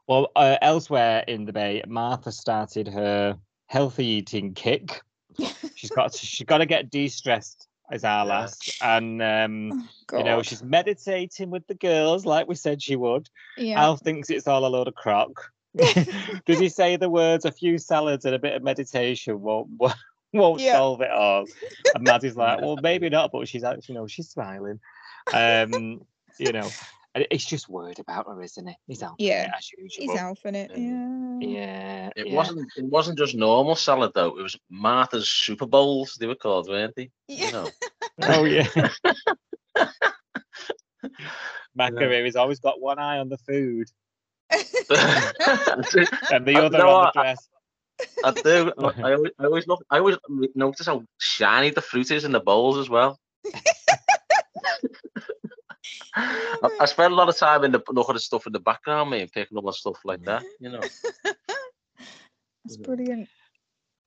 [0.08, 5.01] Well, uh, elsewhere in the bay, Martha started her healthy eating kick.
[5.75, 8.31] She's got she's got to get de-stressed as our Yeah.
[8.31, 10.17] last, and um, God.
[10.19, 13.29] you know she's meditating with the girls like we said she would.
[13.58, 13.81] yeah.
[13.81, 15.51] Al thinks it's all a load of crock.
[16.45, 19.95] Does he say the words "a few salads and a bit of meditation" won't won't-
[20.33, 20.73] won't Yeah.
[20.73, 21.45] solve it all?
[21.93, 24.79] And Maddie's like, "Well, maybe not," but she's actually, you know, she's smiling.
[25.33, 26.05] Um,
[26.38, 26.69] you know,
[27.15, 28.75] and it's just worried about her, isn't it?
[28.88, 29.15] He's out.
[29.17, 30.17] Yeah, as He's usual.
[30.17, 30.71] elf in it.
[30.75, 31.11] Yeah.
[31.39, 32.35] Yeah, It yeah.
[32.35, 34.38] wasn't it wasn't just normal salad though.
[34.38, 37.09] It was Martha's Super Bowls, they were called, weren't they?
[37.27, 37.45] Yeah.
[37.47, 37.69] You know.
[38.23, 38.67] Oh yeah.
[41.75, 43.89] Macaroon has always got one eye on the food
[44.51, 47.49] and the other no, on the I- dress.
[48.23, 48.73] I do.
[48.77, 49.86] I always, I always look.
[49.89, 50.17] I always
[50.53, 53.17] notice how shiny the fruit is in the bowls as well.
[56.15, 59.12] I, I spend a lot of time in the looking at stuff in the background,
[59.12, 60.43] me, and picking up on stuff like that.
[60.60, 60.81] You know.
[62.65, 63.29] That's brilliant.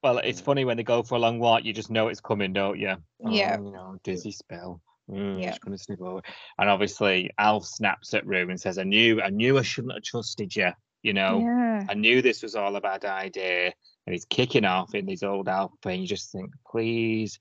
[0.03, 2.53] Well, it's funny when they go for a long walk, you just know it's coming,
[2.53, 2.97] don't you?
[3.27, 3.57] Yeah.
[3.59, 4.81] Oh, you know, dizzy spell.
[5.11, 5.57] Mm, Yeah.
[5.61, 6.23] Gonna slip over.
[6.59, 10.03] And obviously, Alf snaps at Roo and says, "I knew, I knew, I shouldn't have
[10.03, 10.71] trusted you.
[11.03, 11.87] You know, Yeah.
[11.89, 13.73] I knew this was all a bad idea."
[14.07, 17.39] And he's kicking off in his old Alf, and you just think, "Please,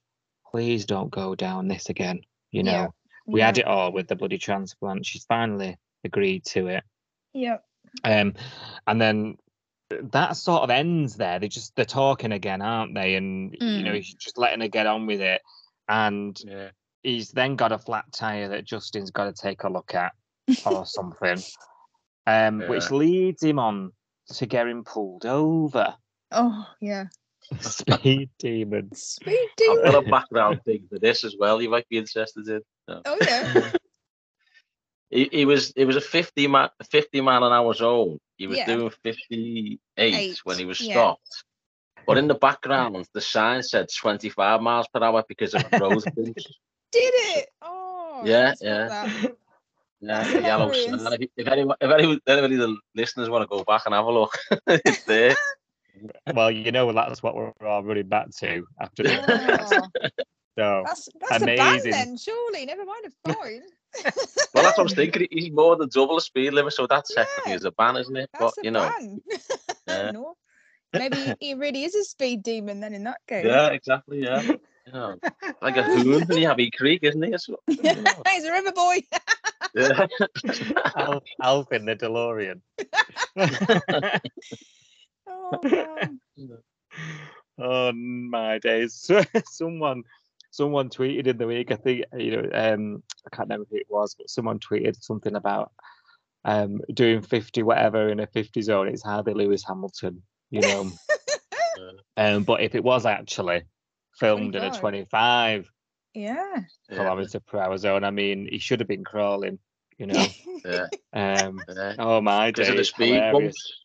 [0.52, 2.88] please don't go down this again." You know, Yeah.
[3.26, 3.46] we yeah.
[3.48, 5.06] had it all with the bloody transplant.
[5.06, 6.84] She's finally agreed to it.
[7.34, 7.64] Yep.
[8.04, 8.34] Um,
[8.86, 9.38] and then
[9.90, 11.40] that sort of ends there.
[11.40, 13.16] They just they're talking again, aren't they?
[13.16, 13.96] And you know, Mm.
[13.96, 15.42] he's just letting her get on with it.
[15.90, 16.70] And Yeah.
[17.08, 20.12] He's then got a flat tire that Justin's got to take a look at
[20.66, 21.42] or something.
[22.26, 23.94] Um, which leads him on
[24.34, 25.96] to getting pulled over.
[26.32, 27.06] Oh yeah.
[27.62, 29.02] Speed demons.
[29.02, 29.80] Speed demons.
[29.86, 31.62] I've got a background thing for this as well.
[31.62, 32.62] You might be interested in.
[32.88, 33.02] No.
[33.06, 33.72] Oh yeah.
[35.10, 35.72] He, he was.
[35.78, 38.20] It was a fifty mile, fifty mile an hour zone.
[38.36, 38.66] He was Yeah.
[38.66, 40.96] doing fifty eight when he was yeah.
[40.96, 41.46] stopped.
[42.06, 46.04] But in the background, the sign said twenty five miles per hour because of road
[46.14, 46.46] bumps.
[46.92, 47.50] Did it?
[47.62, 48.22] Oh.
[48.26, 49.12] Yeah, yeah.
[50.00, 51.14] Yeah, the yellow Hilarious.
[51.14, 53.96] If, you- if anyone, if anyone, anybody, of the listeners want to go back and
[53.96, 55.36] have a look, it's there.
[56.36, 59.20] Well, you know that's what we're all running back to after this.
[59.28, 59.82] Oh,
[60.56, 62.68] So that's that's a ban then, surely.
[62.68, 63.62] Never mind a fine.
[64.54, 65.26] Well, that's what I was thinking.
[65.32, 67.56] He's more than double the speed limit, so that technically Yeah.
[67.56, 68.30] is a ban, isn't it?
[68.40, 68.92] That's but you know.
[69.88, 70.12] Yeah.
[70.12, 70.36] no.
[70.94, 73.46] Maybe he really is a speed demon then in that case.
[73.48, 74.44] yeah, exactly, yeah.
[74.94, 75.20] You
[75.62, 77.30] like a hoon in the Abbey Creek, isn't he?
[77.34, 79.00] It's- you know, He's a river boy.
[79.76, 80.08] yeah.
[80.96, 82.62] Alf, Alf the DeLorean.
[85.28, 86.20] oh, man.
[87.60, 89.10] oh my days!
[89.46, 90.04] someone,
[90.52, 91.72] someone tweeted in the week.
[91.72, 92.50] I think you know.
[92.54, 95.72] Um, I can't remember who it was, but someone tweeted something about
[96.46, 98.88] um doing fifty whatever in a fifty zone.
[98.88, 100.92] It's hardly Lewis Hamilton, you know.
[102.16, 103.64] um, but if it was actually
[104.20, 104.80] filmed in a 25.
[104.80, 105.72] twenty-five
[106.14, 106.36] Yeah.
[106.90, 109.60] yeah, kilometer per hour zone, I mean, he should have been crawling.
[109.98, 110.26] You know.
[110.66, 111.64] yeah, um.
[111.68, 111.96] yeah.
[112.00, 112.90] Oh my Because of the days!
[112.90, 113.84] speed bumps.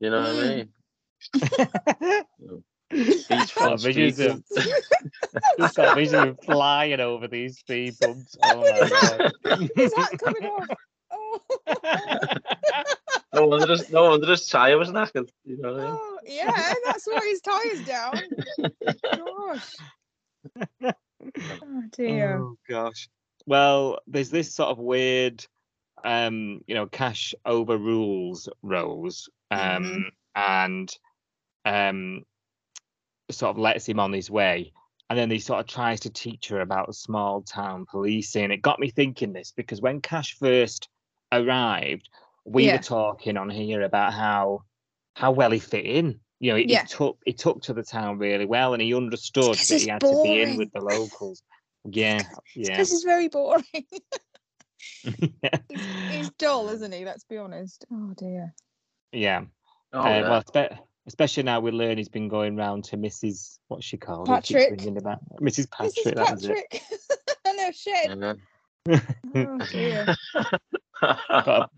[0.00, 0.56] You know what I Mm.
[0.56, 2.22] mean?
[3.10, 4.42] Speed Got visions speed of,
[5.58, 8.36] just got visions of flying over these speed bumps.
[8.42, 9.32] Oh my god.
[9.74, 10.68] His hat coming off.
[11.10, 11.40] Oh.
[13.34, 15.28] No wonder his, no wonder his tyre was knackered.
[15.44, 15.98] You know what I mean?
[16.00, 18.20] oh, yeah, that's why his tire's down.
[19.16, 19.74] Gosh.
[21.62, 22.38] Oh dear.
[22.38, 23.08] Oh gosh.
[23.46, 25.44] Well, there's this sort of weird,
[26.04, 30.90] um, you know, Cash overrules Rose, um, and
[31.64, 32.24] um,
[33.30, 34.72] sort of lets him on his way,
[35.10, 38.50] and then he sort of tries to teach her about small town policing.
[38.50, 40.88] It got me thinking this because when Cash first
[41.32, 42.08] arrived,
[42.44, 42.76] we Yeah.
[42.76, 44.62] were talking on here about how
[45.16, 46.20] how well he fit in.
[46.40, 46.82] You know, he, Yeah.
[46.82, 50.00] he took he took to the town really well, and he understood that he had
[50.00, 51.42] to be in with the locals.
[51.86, 52.22] Yeah,
[52.56, 52.70] yeah.
[52.70, 53.62] Because he's very boring.
[55.02, 55.30] he's,
[56.10, 57.04] he's dull, isn't he?
[57.04, 57.84] Let's be honest.
[57.92, 58.54] Oh dear.
[59.12, 59.44] yeah.
[59.92, 60.28] Oh, uh, yeah.
[60.30, 63.58] Well, spe- especially now we learn he's been going round to Mrs.
[63.68, 64.26] What's she called?
[64.28, 64.82] Patrick.
[64.86, 65.44] About Mrs.
[65.44, 66.14] This is Patrick.
[66.14, 66.64] That was it.
[66.70, 66.82] Patrick.
[67.44, 68.38] and their shed.
[68.86, 69.00] Yeah.
[69.34, 70.16] Oh dear.
[71.28, 71.70] Got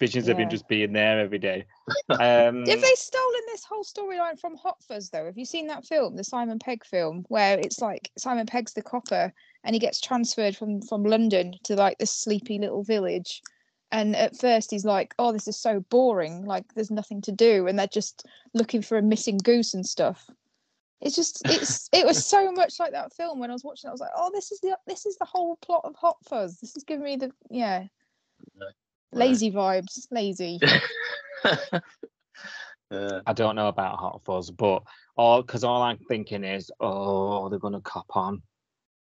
[0.00, 1.64] Visions of him just being there every day.
[2.10, 5.24] Um, Have they stolen this whole storyline from Hot Fuzz though?
[5.24, 8.82] Have you seen that film, the Simon Pegg film, where it's like Simon Pegg's the
[8.82, 9.32] copper
[9.64, 13.42] and he gets transferred from from London to like this sleepy little village.
[13.90, 16.44] And at first he's like, "Oh, this is so boring.
[16.44, 20.28] Like, there's nothing to do," and they're just looking for a missing goose and stuff.
[21.00, 23.38] It's just, it's, it was so much like that film.
[23.38, 25.24] When I was watching, it, I was like, "Oh, this is the, this is the
[25.24, 26.58] whole plot of Hot Fuzz.
[26.58, 27.84] This is giving me the, yeah,
[29.14, 30.60] lazy vibes, lazy."
[32.90, 33.20] yeah.
[33.26, 34.82] I don't know about Hot Fuzz, but
[35.16, 38.42] all because all I'm thinking is, oh, they're gonna cop on.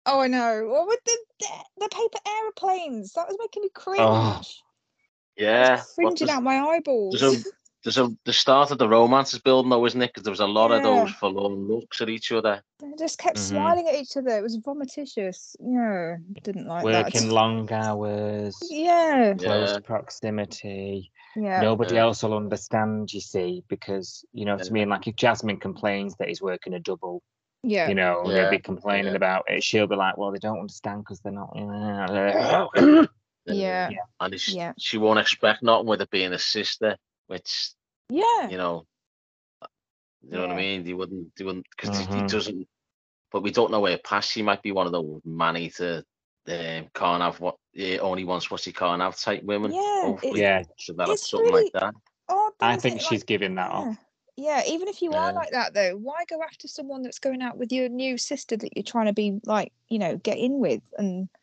[0.05, 0.67] Oh, I know.
[0.67, 1.47] What with the the,
[1.79, 3.13] the paper aeroplanes?
[3.13, 3.79] That was making me oh.
[3.79, 4.01] cringe.
[4.01, 4.41] Oh,
[5.37, 5.75] Yeah.
[5.75, 7.19] It's What cringing does- out my eyeballs.
[7.19, 7.49] There's a
[7.83, 10.07] there's a the start of the romance is building though, isn't it?
[10.07, 10.83] Because there was a lot of Yeah.
[11.05, 12.61] those forlorn looks at each other.
[12.79, 13.39] They just kept Mhm.
[13.39, 14.37] smiling at each other.
[14.37, 15.55] It was vomititious.
[15.59, 17.33] No, didn't like working that.
[17.33, 19.79] long hours, Yeah, close Yeah.
[19.79, 21.11] proximity.
[21.35, 21.61] yeah.
[21.61, 22.01] Nobody Yeah.
[22.01, 24.71] else will understand, you see, because you know, to Yeah.
[24.71, 27.21] me, like if Jasmine complains that he's working a double,
[27.63, 27.87] Yeah.
[27.87, 29.17] you know, Yeah, they'll be complaining yeah.
[29.17, 29.63] about it.
[29.63, 31.53] She'll be like, "Well, they don't understand because they're not."
[33.45, 33.89] Yeah.
[33.89, 33.97] yeah.
[34.19, 34.73] And Yeah.
[34.77, 36.97] she won't expect nothing with it being a sister,
[37.29, 37.71] which
[38.09, 38.49] Yeah.
[38.49, 38.85] you know,
[40.21, 40.83] you know what I mean.
[40.83, 42.29] He wouldn't, they wouldn't, because he Mhm.
[42.29, 42.67] doesn't.
[43.31, 44.31] But we don't know where past.
[44.31, 46.03] She might be one of those manny to
[46.47, 49.71] um, can't have what yeah, only wants what she can't have type women.
[49.71, 51.93] Yeah, Hopefully, yeah, it's something really- like that.
[52.27, 53.01] Odd, I think it?
[53.03, 53.77] she's Like, giving that yeah.
[53.77, 53.97] off.
[54.35, 55.37] Yeah, even if you are Yeah.
[55.37, 58.75] like that though, why go after someone that's going out with your new sister that
[58.75, 61.38] you're trying to be like, you know, get in with and Well,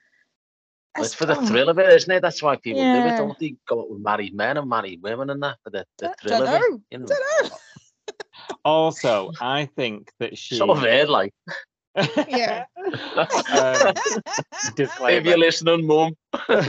[0.98, 2.20] It's That's- for the thrill of it, isn't it?
[2.20, 3.56] That's why people do it, don't they?
[3.66, 6.48] Go out with married men and married women and that for the, the thrill don't
[6.48, 6.80] of it.
[6.90, 7.56] You know, Don't know.
[8.64, 10.56] Also, I think that she.
[10.56, 11.35] sort of weird, like.
[12.28, 12.66] Yeah.
[13.16, 13.94] um,
[14.76, 16.14] if you're listening, mum.
[16.32, 16.64] um,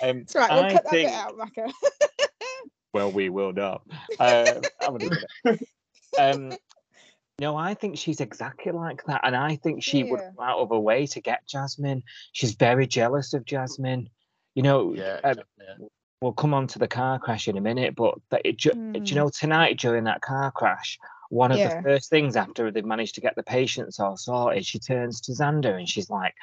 [0.00, 1.70] That's right, we'll I cut that bit out, Macca.
[2.94, 3.82] Well, we will not.
[4.18, 5.10] I'm gonna do
[5.44, 5.68] it.
[6.18, 6.52] um,
[7.38, 10.30] no, I think she's exactly like that, and I think she would Yeah.
[10.36, 12.02] go out of her way to get Jasmine.
[12.32, 14.08] She's very jealous of Jasmine.
[14.54, 15.86] You know, Yeah, um, yeah.
[16.22, 19.10] we'll come on to the car crash in a minute, but it, ju- do Mm.
[19.10, 21.76] you know tonight during that car crash, one of Yeah.
[21.76, 25.32] the first things after they've managed to get the patients all sorted, she turns to
[25.32, 26.34] Xander and she's like,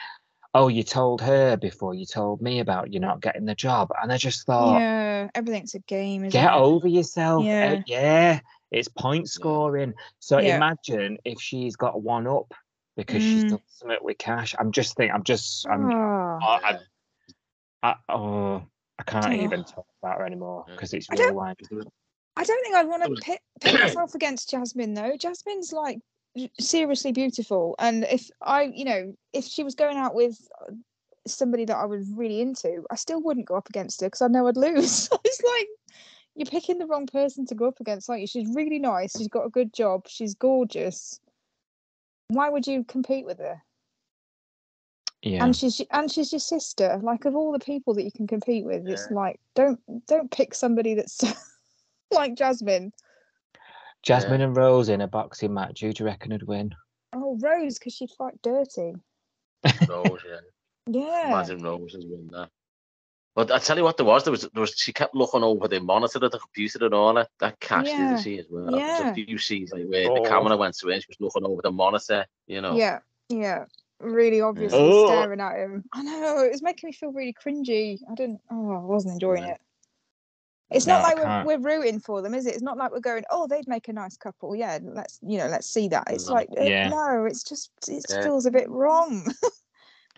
[0.53, 4.13] "Oh, you told her before you told me about you not getting the job," and
[4.13, 6.55] I just thought, yeah, everything's a game, isn't get it?
[6.55, 7.43] over yourself.
[7.43, 8.41] Uh, Yeah.
[8.73, 9.93] Yeah, it's point scoring.
[10.19, 10.55] So Yeah.
[10.55, 12.53] imagine if she's got one up
[12.95, 13.49] because she's Mm.
[13.49, 14.55] done something with Cash.
[14.57, 16.79] I'm just thinking, I'm just, I'm, Oh, oh, I,
[17.83, 18.63] I, oh,
[18.99, 19.43] I can't Oh.
[19.43, 21.57] even talk about her anymore because it's I real don't- life.
[22.35, 25.15] I don't think I'd want to pit, pit myself against Jasmine though.
[25.17, 25.99] Jasmine's like
[26.59, 30.35] seriously beautiful, and if I, you know, if she was going out with
[30.67, 30.73] uh,
[31.27, 34.27] somebody that I was really into, I still wouldn't go up against her because I
[34.29, 35.09] know I'd lose.
[35.23, 35.67] it's like
[36.35, 38.09] you're picking the wrong person to go up against.
[38.09, 41.19] Like she's really nice, she's got a good job, she's gorgeous.
[42.29, 43.61] Why would you compete with her?
[45.21, 45.43] Yeah.
[45.45, 46.99] And she's and she's your sister.
[47.01, 50.53] Like of all the people that you can compete with, it's like don't don't pick
[50.53, 51.23] somebody that's
[52.11, 52.91] like Jasmine.
[54.01, 55.79] Jasmine and Rose in a boxing match.
[55.79, 56.75] Who do you reckon would win?
[57.13, 58.93] Oh, Rose, because she'd fight dirty.
[59.87, 60.37] Rose, yeah.
[60.85, 61.29] Yeah.
[61.29, 62.49] Imagine Rose as win that.
[63.35, 65.67] But I tell you what, there was there was there was she kept looking over
[65.67, 67.29] the monitor of the computer and all that.
[67.39, 68.65] That catch Yeah, didn't she as well?
[68.71, 69.09] There's yeah.
[69.09, 70.21] a few scenes like where Oh.
[70.23, 72.25] the camera went to her and she was looking over the monitor.
[72.45, 72.75] You know.
[72.75, 72.99] Yeah.
[73.29, 73.65] Yeah.
[73.99, 75.07] Really obviously Oh.
[75.07, 75.83] staring at him.
[75.93, 76.43] I know.
[76.43, 77.99] It was making me feel really cringy.
[78.09, 78.41] I didn't.
[78.51, 79.53] Oh, I wasn't enjoying Yeah.
[79.53, 79.61] it.
[80.69, 82.53] It's No, not I like we're, we're rooting for them, is it?
[82.53, 84.55] It's not like we're going, oh, they'd make a nice couple.
[84.55, 86.05] Yeah, let's you know, let's see that.
[86.09, 86.89] It's like, Yeah.
[86.89, 88.23] no, it's just it Yeah.
[88.23, 89.25] feels a bit wrong.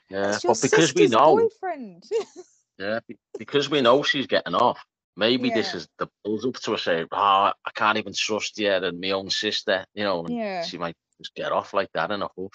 [0.09, 0.33] Yeah.
[0.35, 2.03] it's your But because we know, boyfriend.
[2.77, 2.99] yeah,
[3.37, 4.83] because we know she's getting off.
[5.17, 8.71] Maybe this is the build up to her saying, "Oh, I can't even trust you
[8.71, 10.63] and my own sister." You know, and yeah.
[10.63, 12.51] she might just get off like that in a huff,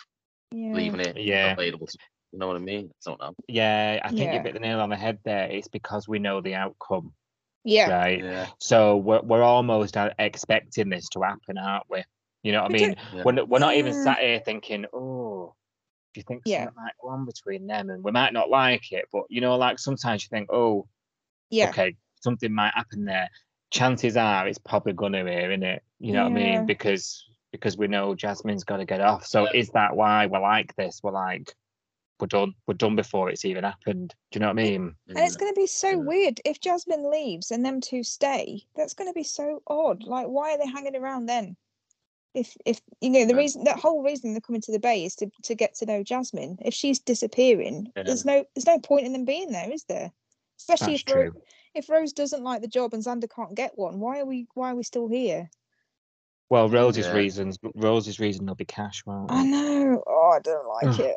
[0.52, 0.74] Yeah.
[0.74, 1.52] leaving it Yeah.
[1.52, 1.86] available.
[1.86, 1.98] To,
[2.32, 2.90] you know what I mean?
[2.90, 3.34] I don't know.
[3.48, 4.34] Yeah, I think Yeah.
[4.34, 5.50] you hit the nail on the head there.
[5.50, 7.14] It's because we know the outcome,
[7.64, 7.90] Yeah.
[7.90, 8.22] right?
[8.22, 8.46] Yeah.
[8.58, 12.04] So we're we're almost uh, expecting this to happen, aren't we?
[12.42, 12.96] You know what I mean?
[13.14, 13.22] Yeah.
[13.24, 15.59] We're, we're not even sat here thinking, oh, do
[16.14, 16.64] you think Yeah.
[16.64, 17.90] something might go on between them?
[17.90, 20.88] And we might not like it, but you know, like sometimes you think, oh,
[21.50, 21.68] Yeah.
[21.68, 23.28] okay, something might happen there.
[23.70, 25.82] Chances are it's probably gonna here, isn't it?
[26.00, 26.66] You know what I mean?
[26.66, 29.26] Because because we know Jasmine's got to get off.
[29.26, 31.00] So is that why we're like this?
[31.02, 31.52] We're like,
[32.20, 32.54] we're done.
[32.66, 34.14] We're done before it's even happened.
[34.30, 34.94] Do you know what I mean?
[35.08, 35.96] And it's going to be so Yeah.
[35.96, 38.62] weird if Jasmine leaves and them two stay.
[38.76, 40.04] That's going to be so odd.
[40.04, 41.56] Like, why are they hanging around then?
[42.34, 43.38] If if you know the Yeah.
[43.38, 46.02] reason, that whole reason they're coming to the bay is to to get to know
[46.02, 46.58] Jasmine.
[46.62, 48.04] If she's disappearing, Yeah.
[48.04, 50.12] there's no there's no point in them being there, is there?
[50.58, 51.42] Especially That's if Ro- true.
[51.74, 54.70] if Rose doesn't like the job and Xander can't get one, why are we why
[54.70, 55.50] are we still here?
[56.50, 57.14] Well, Rose's Yeah.
[57.14, 57.58] reasons.
[57.74, 59.34] Rose's reason will be Cash, won't it?
[59.34, 60.02] I know.
[60.06, 61.16] Oh, I don't like it.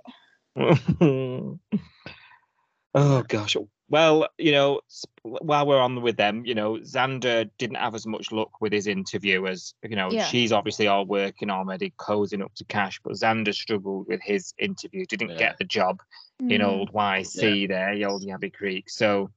[0.55, 1.59] it?
[2.95, 3.55] oh gosh.
[3.93, 4.81] Well, you know,
[5.21, 8.87] while we're on with them, you know, Xander didn't have as much luck with his
[8.87, 10.09] interview as you know.
[10.09, 10.25] Yeah.
[10.25, 15.05] She's obviously all working already, cozying up to Cash, but Xander struggled with his interview.
[15.05, 15.37] Didn't Yeah.
[15.37, 16.01] get the job
[16.39, 16.65] in Mm.
[16.65, 18.89] old YC there, the old Yabby Creek.
[18.89, 19.29] So,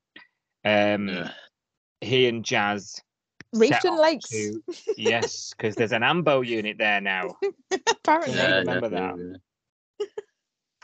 [0.65, 1.33] um, Yeah.
[2.01, 2.99] he and Jazz
[3.53, 4.31] Reefed set and off Lakes.
[4.31, 4.63] to-
[4.97, 7.37] yes, because there's an Ambo unit there now.
[7.91, 8.35] Apparently.
[8.35, 8.49] Yeah.
[8.49, 9.13] Yeah, remember yeah,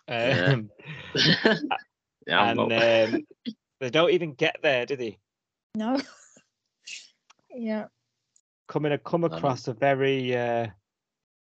[0.08, 0.52] that.
[0.52, 0.70] Um,
[1.14, 1.54] yeah.
[2.26, 2.60] yeah, and
[3.14, 3.26] um,
[3.82, 5.18] they don't even get there, do they?
[5.74, 6.00] No.
[7.50, 7.86] yeah.
[8.68, 10.68] Coming come across a very, uh,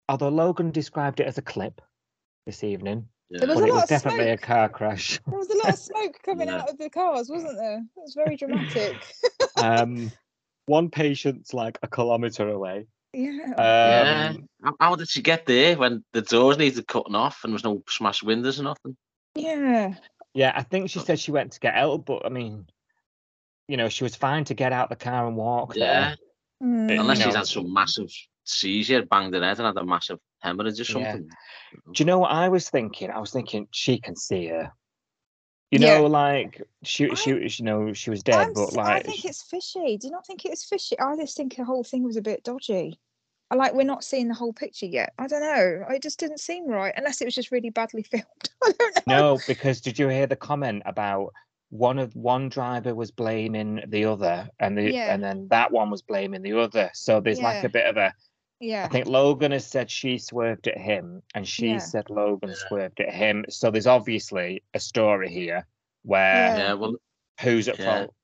[0.10, 1.82] although Logan described it as a clip
[2.46, 3.40] this evening, yeah.
[3.40, 5.20] There was but a it was of definitely a car crash.
[5.28, 6.58] There was a lot of smoke coming Yeah.
[6.62, 7.78] out of the cars, wasn't there?
[7.80, 8.96] It was very dramatic.
[9.58, 10.12] um,
[10.66, 12.88] one patient's like a kilometre away.
[13.14, 13.54] yeah.
[13.58, 14.32] Yeah.
[14.36, 17.56] Um, How, how did she get there when the doors needed cutting off and there
[17.56, 18.98] was no smashed windows or nothing?
[19.36, 19.96] yeah.
[20.38, 22.68] Yeah, I think she said she went to get help, but I mean,
[23.68, 25.86] you know, she was fine to get out the car and walk Yeah.
[26.10, 26.18] there.
[26.64, 26.92] Mm.
[26.94, 28.12] you Unless she's know- had some massive
[28.44, 31.12] seizure, banged her head and had a massive hemorrhage or Yeah.
[31.14, 31.30] something.
[31.94, 33.10] Do you know what I was thinking?
[33.12, 34.72] I was thinking she can see her.
[35.72, 35.98] You Yeah.
[35.98, 39.26] know, like she, I- she, you know, she was dead, I'm but like I think
[39.26, 39.98] it's fishy.
[39.98, 40.98] Do you not think it is fishy?
[41.00, 43.00] I just think the whole thing was a bit dodgy.
[43.50, 45.14] I like we're not seeing the whole picture yet.
[45.18, 45.86] I don't know.
[45.90, 48.26] It just didn't seem right, unless it was just really badly filmed.
[48.64, 49.16] I don't know.
[49.36, 51.34] no, because did you hear the comment about
[51.70, 55.14] one of one driver was blaming the other, and the Yeah.
[55.14, 56.90] and then that one was blaming the other.
[56.94, 58.14] So there's like a bit of a
[58.60, 58.86] Yeah.
[58.86, 61.78] I think Logan has said she swerved at him, and she Yeah.
[61.80, 63.46] said Logan swerved at him.
[63.50, 65.66] So there's obviously a story here
[66.04, 66.58] where Yeah.
[66.58, 66.96] Yeah, well,
[67.42, 67.86] who's at Yeah.
[67.86, 68.16] fault.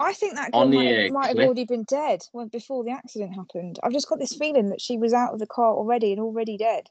[0.00, 3.34] I think that girl might, have- might have already been dead when before the accident
[3.34, 3.78] happened.
[3.82, 6.56] I've just got this feeling that she was out of the car already and already
[6.56, 6.88] dead.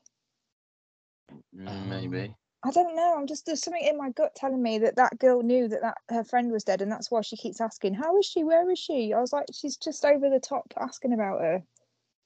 [1.56, 2.36] mm, maybe.
[2.64, 3.16] I don't know.
[3.18, 5.98] I'm just there's something in my gut telling me that that girl knew that that
[6.10, 8.44] her friend was dead, and that's why she keeps asking, "How is she?
[8.44, 11.64] Where is she?" I was like, she's just over the top asking about her.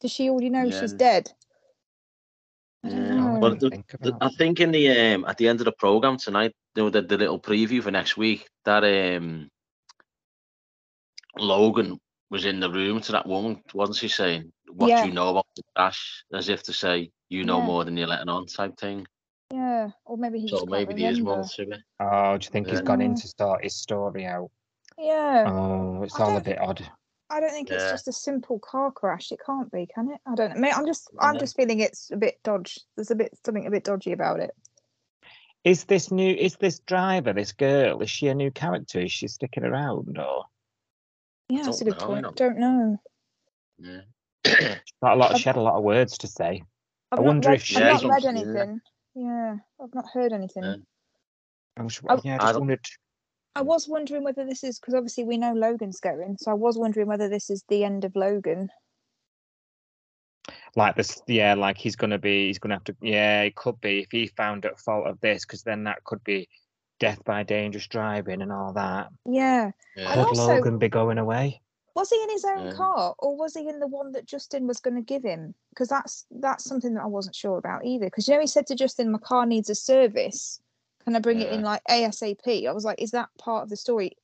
[0.01, 1.31] Does she already know she's dead?
[2.83, 2.97] I Yeah.
[2.97, 3.53] know.
[3.53, 6.53] The- think The- I think in the um at the end of the program tonight,
[6.75, 9.49] you know, the, the little preview for next week, that um
[11.37, 15.01] Logan was in the room to that woman, wasn't she saying, What Yeah.
[15.01, 16.23] do you know about the crash?
[16.33, 17.65] As if to say, you know Yeah.
[17.65, 19.05] more than you're letting on type thing.
[19.51, 21.35] Yeah, or maybe he So just maybe can't there is remember.
[21.41, 21.81] more to it.
[21.99, 22.85] Oh, do you think he's Yeah.
[22.85, 24.49] gone in to start his story out?
[24.97, 26.89] Yeah, Oh, it's I all a bit odd.
[27.29, 29.31] I don't think it's just a simple car crash.
[29.31, 30.21] It can't be, can it?
[30.25, 30.69] I don't know.
[30.69, 31.39] I'm just, I'm Yeah.
[31.39, 32.79] just feeling it's a bit dodge.
[32.95, 34.55] There's a bit something a bit dodgy about it.
[35.63, 36.33] Is this new?
[36.33, 38.99] Is this driver, this girl, is she a new character?
[39.01, 40.45] Is she sticking around or
[41.49, 42.21] Yeah, that's a Don't good know, point.
[42.23, 42.31] no.
[42.31, 42.97] Don't know.
[43.79, 44.01] Yeah.
[45.01, 45.31] got a lot?
[45.31, 46.63] I've- She had a lot of words to say.
[47.11, 48.81] I've I not wonder read, if she- I've Yeah, not read anything.
[49.15, 50.63] Yeah, I've not heard anything.
[50.63, 50.75] Yeah.
[51.77, 52.85] I was, I- yeah, I I just don't- wondered.
[53.55, 56.75] I was wondering whether this is because obviously we know Logan's going, so I was
[56.77, 58.69] wondering whether this is the end of Logan.
[60.75, 63.99] Like this, yeah, like he's gonna be, he's gonna have to, yeah, it could be
[63.99, 66.49] if he found at fault of this, because then that could be
[67.03, 69.09] death by dangerous driving and all that.
[69.25, 69.71] Yeah.
[69.95, 70.13] Yeah.
[70.13, 71.61] And Could also- Logan be going away?
[71.95, 72.71] Was he in his own Yeah.
[72.71, 75.53] car or was he in the one that Justin was going to give him?
[75.69, 78.05] Because that's that's something that I wasn't sure about either.
[78.07, 80.59] Because you know he said to Justin, "My car needs a service.
[81.03, 83.75] Can I bring it in like ASAP?" I was like, "Is that part of the
[83.77, 84.17] story?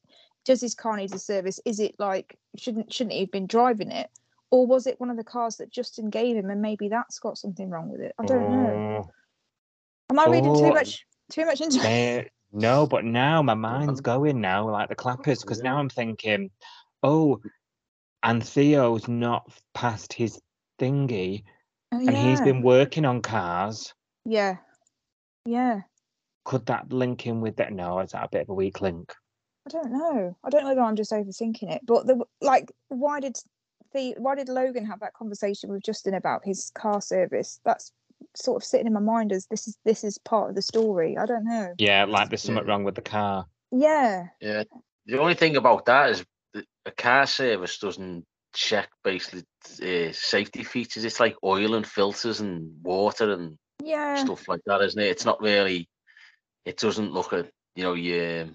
[0.45, 1.59] Does his car need a service?
[1.65, 4.09] Is it like shouldn't shouldn't he have been driving it,
[4.49, 7.37] or was it one of the cars that Justin gave him and maybe that's got
[7.37, 8.15] something wrong with it?
[8.17, 9.03] I don't know.
[9.05, 9.11] Oh,
[10.09, 12.31] Am I reading too Oh, much too much into it?
[12.51, 14.17] No, but now my mind's uh-huh.
[14.17, 16.49] going now, like the clappers, because now I'm thinking,
[17.03, 17.39] oh,
[18.23, 20.39] and Theo's not past his
[20.79, 21.43] thingy,
[21.91, 23.93] Oh, and he's been working on cars.
[24.25, 24.57] yeah,
[25.45, 25.81] yeah.
[26.45, 27.73] Could that link in with that?
[27.73, 29.13] No, is that a bit of a weak link?
[29.67, 30.35] I don't know.
[30.43, 33.37] I don't know whether I'm just overthinking it, but the like, why did
[33.93, 37.59] the why did Logan have that conversation with Justin about his car service?
[37.65, 37.91] That's
[38.35, 41.17] sort of sitting in my mind as this is this is part of the story.
[41.17, 41.73] I don't know.
[41.77, 42.71] Yeah, like there's something Yeah.
[42.71, 43.45] wrong with the car.
[43.71, 44.63] Yeah, Yeah.
[45.05, 46.25] The only thing about that is
[46.85, 49.43] a car service doesn't check basically
[49.81, 51.05] uh, safety features.
[51.05, 55.07] It's like oil and filters and water and yeah, stuff like that, isn't it?
[55.09, 55.87] It's not really.
[56.65, 58.47] It doesn't look at you know your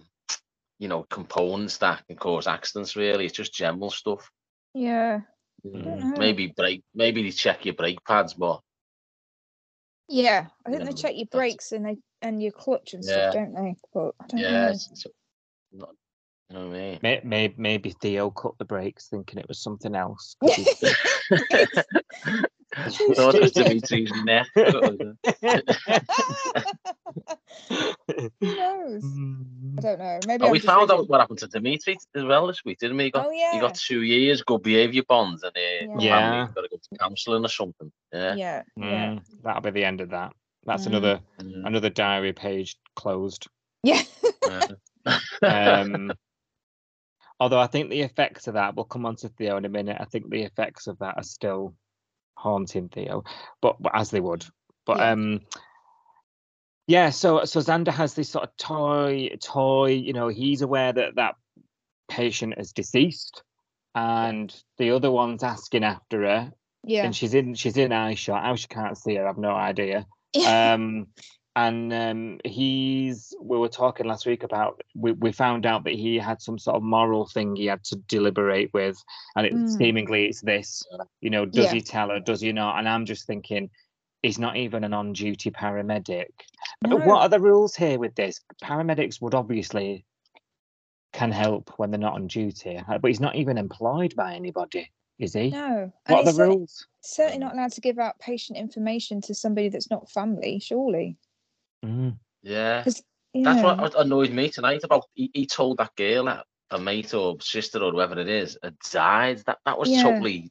[0.78, 2.96] you know components that can cause accidents.
[2.96, 4.30] Really, it's just general stuff.
[4.74, 5.20] yeah,
[5.66, 6.18] Mm.
[6.18, 6.82] Maybe brake.
[6.94, 8.60] Maybe they check your brake pads, but
[10.08, 10.46] yeah.
[10.66, 13.30] I think they check your brakes and they and your clutch and Yeah.
[13.30, 13.74] stuff, don't they?
[13.92, 14.70] But I don't yeah, know.
[14.70, 15.06] it's, it's
[15.72, 15.90] not
[16.50, 16.98] You know what I mean?
[17.02, 20.36] May, may, maybe Theo cut the brakes thinking it was something else.
[22.74, 23.82] 'cause he's- Too Thought it was stupid.
[23.82, 24.46] Dimitri's neck.
[24.54, 25.00] What?
[28.40, 29.04] Who knows?
[29.78, 30.20] I don't know.
[30.26, 32.96] Maybe Oh, we found reading- out what happened to Dimitri as well this week, didn't
[32.96, 33.04] we?
[33.04, 35.96] He got, Oh he got two years good behaviour bonds and uh, Yeah.
[36.00, 36.48] Yeah.
[36.54, 37.90] got to go to counselling or something.
[38.12, 38.34] Yeah.
[38.34, 38.62] Yeah.
[38.76, 39.06] Yeah.
[39.14, 40.32] Mm, that'll be the end of that.
[40.64, 40.86] That's Mm.
[40.88, 43.46] another Mm, another diary page closed.
[43.82, 44.02] Yeah.
[44.48, 44.66] yeah.
[45.42, 46.10] Um,
[47.38, 49.98] although I think the effects of that, we'll come on to Theo in a minute.
[50.00, 51.74] I think the effects of that are still
[52.36, 53.24] haunting Theo,
[53.60, 54.44] but, but as they would.
[54.86, 55.10] But Yeah.
[55.12, 55.40] um,
[56.86, 57.10] yeah.
[57.10, 59.90] So so Xander has this sort of toy toy.
[59.92, 61.36] You know, he's aware that that
[62.08, 63.42] patient is deceased,
[63.94, 67.04] and the other one's asking after her, Yeah.
[67.04, 68.42] and she's in she's in eye shot.
[68.44, 70.06] How she can't see her, I've no idea
[70.46, 71.06] um
[71.56, 76.16] and um he's we were talking last week about we, we found out that he
[76.18, 79.02] had some sort of moral thing he had to deliberate with
[79.36, 79.68] and it Mm.
[79.68, 80.82] seemingly it's this
[81.20, 81.74] you know does Yeah.
[81.74, 83.70] he tell her does he not and i'm just thinking
[84.22, 86.26] he's not even an on-duty paramedic
[86.82, 86.96] No.
[86.96, 90.04] what are the rules here with this paramedics would obviously
[91.12, 94.90] can help when they're not on duty uh, but he's not even employed by anybody
[95.20, 95.92] is he No.
[96.08, 99.68] what And are the rules certainly not allowed to give out patient information to somebody
[99.68, 101.16] that's not family, surely.
[101.84, 102.18] Mm.
[102.42, 102.82] yeah.
[102.84, 103.02] 'Cause-
[103.34, 107.40] That's what annoyed me tonight about he, he told that girl that a mate or
[107.40, 109.38] sister or whoever it is had died.
[109.46, 110.02] That that was Yeah.
[110.02, 110.50] totally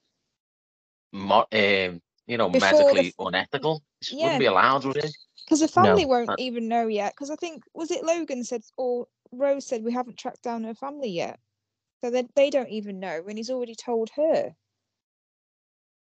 [1.11, 3.83] mo- um, you know, Before medically f- unethical.
[4.01, 4.23] It Yeah.
[4.25, 5.15] wouldn't be allowed, would it?
[5.45, 7.13] Because the family won't Uh, even know yet.
[7.13, 10.75] Because I think was it Logan said or Rose said we haven't tracked down her
[10.75, 11.39] family yet,
[12.01, 14.55] so they they don't even know, and he's already told her.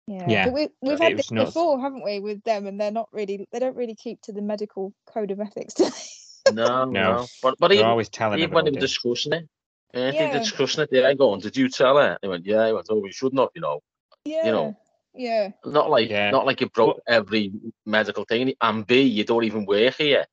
[0.07, 1.51] Yeah, Yeah, but we we've it had this nuts.
[1.51, 4.41] before, haven't we, with them, and they're not really they don't really keep to the
[4.41, 5.73] medical code of ethics.
[5.75, 6.51] do they?
[6.51, 6.91] No, No.
[6.91, 7.27] no.
[7.41, 8.87] But but they're even, always telling even when they were everybody.
[8.87, 9.47] discussing eh, it,
[9.93, 10.31] I think Yeah.
[10.31, 12.17] they're discussing it, they're going, Did you tell her?
[12.21, 13.81] They went, Yeah, I went, Oh, we should not, you know.
[14.25, 14.77] yeah, You know,
[15.15, 16.31] yeah, Not like Yeah.
[16.31, 17.53] not like you broke every
[17.85, 18.53] medical thing.
[18.59, 20.25] And B, you don't even work here.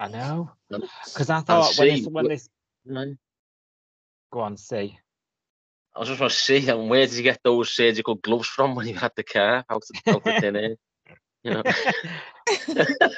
[0.00, 0.50] I know.
[0.70, 2.48] Because I thought when, this, see, when this
[2.88, 3.18] mm.
[4.32, 4.98] go on, see.
[5.94, 8.48] I was just want to see and where did you get those uh, surgical gloves
[8.48, 10.76] from when you had the car out of, out of thin air?
[11.44, 11.62] You know?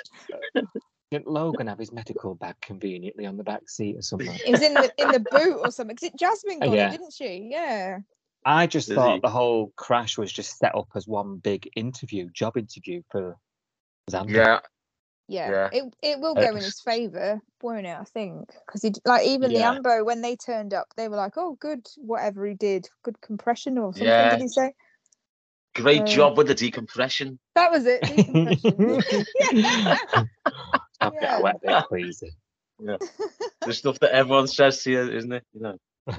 [1.12, 4.28] Didn't Logan have his medical bag conveniently on the back seat or something?
[4.44, 5.96] it was in the in the boot or something.
[5.96, 6.88] 'Cause it Jasmine Oh, got yeah.
[6.88, 7.48] it, didn't she?
[7.50, 7.98] Yeah,
[8.44, 9.20] I just Did thought he?
[9.20, 13.36] the whole crash was just set up as one big interview, job interview for
[14.10, 14.34] Xander.
[14.34, 14.60] yeah.
[15.28, 15.50] Yeah.
[15.50, 15.68] Yeah.
[15.72, 17.96] It it will Uh, go in his favour, won't it?
[17.96, 19.58] I think because he like even Yeah.
[19.58, 23.20] the Ambo when they turned up, they were like, "Oh, good, whatever he did, good
[23.20, 24.30] compression or something." Yeah.
[24.30, 24.72] Did he say
[25.74, 27.38] Great Uh, job with the decompression.
[27.54, 28.00] that was it?
[28.02, 29.26] Decompression.
[29.52, 29.98] yeah.
[30.94, 31.36] Stop Yeah.
[31.38, 32.22] it wet bit, please.
[32.78, 35.44] The stuff that everyone says to you, isn't it?
[35.52, 35.76] You know.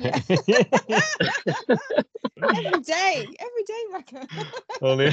[2.43, 4.27] every day, every day, Macca.
[4.81, 5.11] Only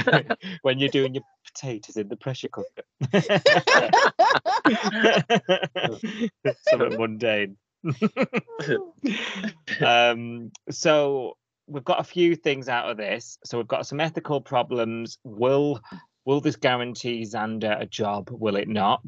[0.63, 1.23] when you're doing your
[1.55, 2.83] potatoes in the pressure cooker.
[6.69, 7.57] Something mundane.
[9.85, 11.37] um, so
[11.67, 13.37] we've got a few things out of this.
[13.45, 15.17] So we've got some ethical problems.
[15.23, 15.79] Will
[16.25, 18.29] will this guarantee Xander a job?
[18.31, 19.03] Will it not?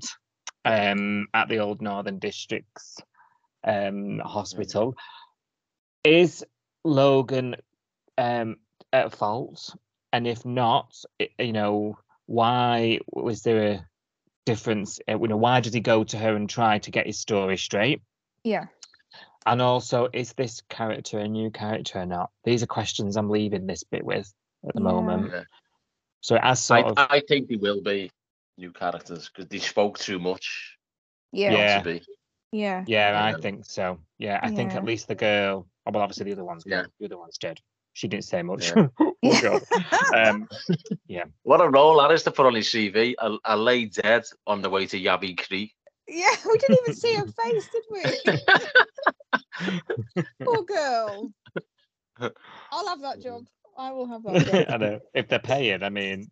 [0.65, 2.97] Um, at the old Northern Districts
[3.63, 4.95] um, hospital.
[6.03, 6.43] Is
[6.83, 7.55] Logan
[8.17, 8.57] um,
[8.91, 9.75] at fault?
[10.11, 13.87] And if not, i- you know, why was there a
[14.45, 14.99] difference?
[15.09, 17.57] uh, You know, why did he go to her and try to get his story
[17.57, 18.01] straight?
[18.43, 18.67] yeah,
[19.45, 22.29] And also, is this character a new character or not?
[22.43, 24.31] These are questions I'm leaving this bit with
[24.67, 24.91] at the Yeah.
[24.91, 25.31] moment.
[25.33, 25.43] Yeah.
[26.21, 28.11] So as has I, sort of I think they will be
[28.57, 30.77] new characters because they spoke too much.
[31.31, 31.77] yeah, Yeah.
[31.77, 32.05] To be.
[32.51, 33.99] yeah, yeah, I think so.
[34.17, 35.67] Yeah, I think at least the girl.
[35.85, 36.85] Well, obviously the other one's Yeah.
[36.99, 37.61] The other one's dead.
[37.97, 38.71] She didn't say much.
[39.23, 39.39] Yeah.
[39.41, 39.63] oh God.
[40.29, 40.47] Um,
[41.41, 43.15] What a role that is to put on his CV.
[43.19, 45.73] I, I lay dead on the way to Yabby Creek.
[46.07, 46.29] yeah.
[46.47, 48.03] We didn't even see her face, did we?
[50.45, 51.31] Poor girl.
[52.71, 53.47] I'll have that job.
[53.75, 54.65] I will have that job.
[54.69, 54.99] I know.
[55.15, 56.29] If they're paying, I mean,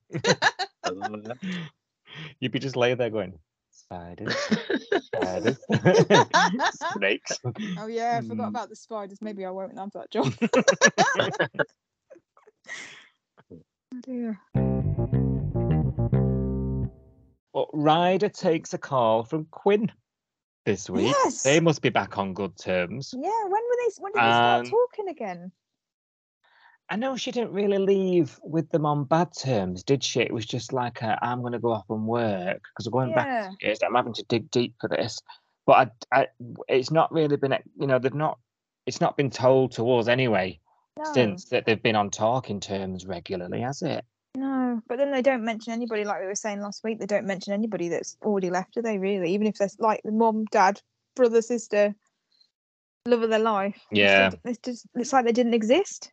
[2.40, 3.40] you'd be just laying there going,
[3.76, 4.36] spiders,
[5.02, 5.58] spiders,
[6.94, 7.40] snakes.
[7.78, 8.50] Oh yeah, I forgot Mm.
[8.50, 9.22] about the spiders.
[9.22, 10.34] Maybe I won't have that job.
[13.52, 14.40] oh dear.
[17.54, 19.92] But Ryder takes a call from Quinn
[20.66, 21.06] this week.
[21.24, 21.44] Yes.
[21.44, 23.14] They must be back on good terms.
[23.18, 23.92] Yeah, when were they?
[24.00, 25.52] When did they start Um, talking again?
[26.90, 30.22] I know she didn't really leave with them on bad terms, did she?
[30.22, 33.14] It was just like, i I'm going to go off and work because I'm going
[33.14, 33.80] back years.
[33.84, 35.20] I'm having to dig deep for this.
[35.66, 36.28] But I, I,
[36.68, 38.38] it's not really been, you know, they've not
[38.86, 40.60] it's not been told to us anyway
[40.98, 44.06] No, since that they've been on talking terms regularly, has it?
[44.36, 44.82] no.
[44.88, 47.00] But then they don't mention anybody like we were saying last week.
[47.00, 48.98] They don't mention anybody that's already left, do they?
[48.98, 50.82] Really, even if they're like the mum, dad,
[51.16, 51.96] brother, sister,
[53.06, 53.80] love of their life.
[53.92, 54.32] Yeah.
[54.44, 56.12] It's just it's like they didn't exist.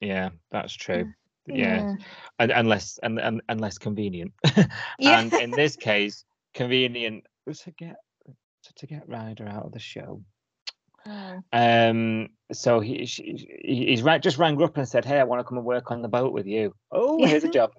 [0.00, 1.12] Yeah, that's true.
[1.46, 1.94] Yeah, Yeah.
[2.40, 4.32] Un unless and, un unless convenient.
[4.98, 5.20] Yeah.
[5.20, 6.24] and in this case,
[6.54, 7.96] convenient to get
[8.76, 10.22] to, get Ryder out of the show.
[11.06, 11.40] Oh.
[11.54, 15.40] Um, so he, she, he he's right just rang up and said, "Hey, I want
[15.40, 17.70] to come and work on the boat with you." Oh, here's a job.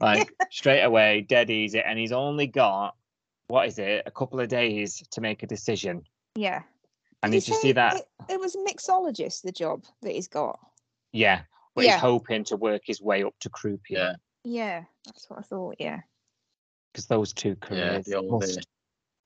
[0.00, 2.94] like straight away, dead easy, and he's only got
[3.48, 4.02] what is it?
[4.06, 6.02] A couple of days to make a decision.
[6.36, 6.62] Yeah.
[7.22, 7.96] And Did did you see that?
[7.96, 10.60] It, it was mixologist, the job that he's got.
[11.12, 11.42] Yeah,
[11.74, 11.92] but Yeah.
[11.92, 14.14] he's hoping to work his way up to croupier Yeah.
[14.44, 15.76] Yeah, that's what I thought.
[15.78, 16.00] Yeah.
[16.92, 18.66] because those two careers the old, uh, must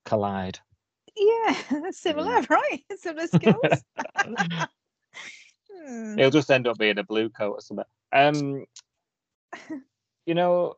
[0.05, 0.59] collide.
[1.15, 2.83] Yeah, that's similar, right?
[2.97, 3.83] Similar skills.
[5.85, 6.17] Hmm.
[6.17, 7.85] He'll just end up being a blue coat or something.
[8.13, 8.65] Um,
[10.25, 10.75] you know,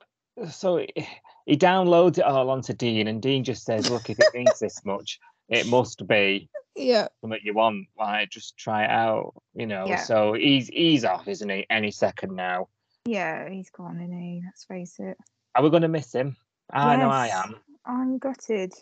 [0.49, 1.08] so he-
[1.45, 4.84] he downloads it all onto Dean, and Dean just says, "Look, if it means this
[4.84, 7.07] much, it must be Yeah.
[7.21, 7.88] something you want.
[7.97, 9.86] Like, just try it out." You know.
[9.88, 9.97] Yeah.
[10.03, 11.65] So he's he's off, isn't he?
[11.69, 12.67] Any second now.
[13.05, 14.41] Yeah, he's gone, isn't he?
[14.43, 15.17] Let's face it.
[15.53, 16.36] Are we going to miss him?
[16.71, 17.55] I know I am.
[17.86, 18.73] I'm gutted.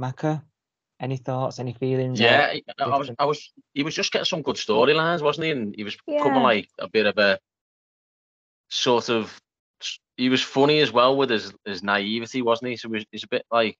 [0.00, 0.42] Macca,
[0.98, 1.60] any thoughts?
[1.60, 2.18] Any feelings?
[2.18, 3.10] Yeah, I- I was.
[3.18, 5.50] I was, he was just getting some good storylines, wasn't he?
[5.52, 6.18] And he was Yeah.
[6.18, 7.38] becoming like a bit of a
[8.68, 9.40] sort of.
[10.16, 12.76] He was funny as well with his, his naivety, wasn't he?
[12.76, 13.78] So he he's a bit like,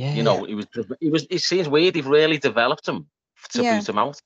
[0.00, 0.14] yeah.
[0.14, 0.66] you know, he was,
[1.00, 1.26] he was.
[1.30, 1.94] It seems weird.
[1.94, 3.06] They've really developed him
[3.52, 3.78] to Yeah.
[3.78, 4.18] boot him out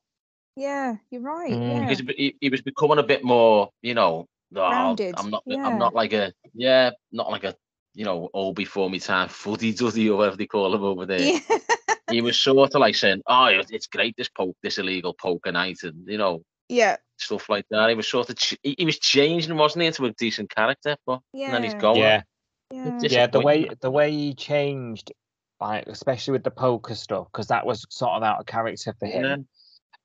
[0.57, 1.53] Yeah, you're right.
[1.53, 1.73] Mm.
[1.73, 1.81] Yeah.
[1.89, 4.27] because he, he was becoming a bit more, you know.
[4.55, 5.43] "Oh, Rounded, I'm not.
[5.47, 5.67] yeah.
[5.67, 6.33] I'm not like a.
[6.55, 7.55] Yeah, not like a.
[7.97, 11.21] You know, all before me time, fuddy duddy or whatever they call him over there.
[11.21, 11.59] yeah.
[12.11, 15.53] he was sort of like saying, "Oh, it's it's great this poke, this illegal poker
[15.53, 16.97] night, and you know yeah.
[17.19, 20.05] stuff like that." He was sort of ch- he, he was changing, wasn't he, into
[20.07, 20.97] a decent character?
[21.07, 21.81] But and then he's Yeah.
[21.81, 21.97] gone.
[21.97, 22.23] Yeah.
[22.71, 22.99] Yeah.
[23.03, 25.13] Yeah the way the way he changed
[25.61, 29.07] like especially with the poker stuff because that was sort of out of character for
[29.07, 29.47] him.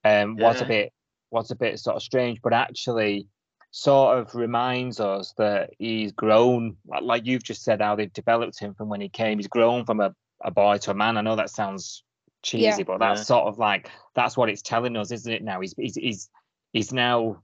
[0.03, 0.93] Um was a bit
[1.31, 3.27] was a bit sort of strange but actually
[3.71, 8.57] sort of reminds us that he's grown like- like you've just said how they've developed
[8.59, 9.37] him from when he came.
[9.37, 11.17] He's grown from a, a boy to a man.
[11.17, 12.03] I know that sounds
[12.41, 12.83] cheesy Yeah.
[12.83, 13.23] but that's Yeah.
[13.25, 15.59] sort of like that's what it's telling us isn't it now?
[15.61, 16.29] He's he's he's,
[16.73, 17.43] he's now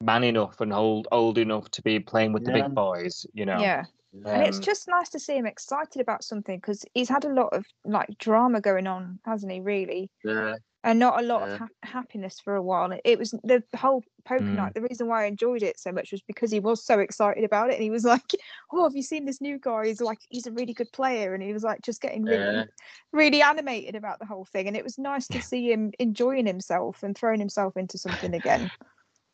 [0.00, 3.58] man enough and old old enough to be playing with the big boys you know?
[3.60, 3.84] Yeah.
[4.32, 7.32] And it's Um, just nice to see him excited about something because he's had a
[7.32, 9.60] lot of like drama going on, hasn't he?
[9.60, 11.54] Really, Yeah, and not a lot Yeah.
[11.54, 12.92] of ha- happiness for a while.
[12.92, 14.56] It- It was the whole poker Mm.
[14.56, 14.74] night.
[14.74, 17.70] The reason why I enjoyed it so much was because he was so excited about
[17.70, 18.30] it, and he was like,
[18.72, 19.86] "Oh, have you seen this new guy?
[19.86, 22.64] He's like, he's a really good player," and he was like, just getting really, Yeah.
[23.12, 24.68] really animated about the whole thing.
[24.68, 28.70] And it was nice to see him enjoying himself and throwing himself into something again.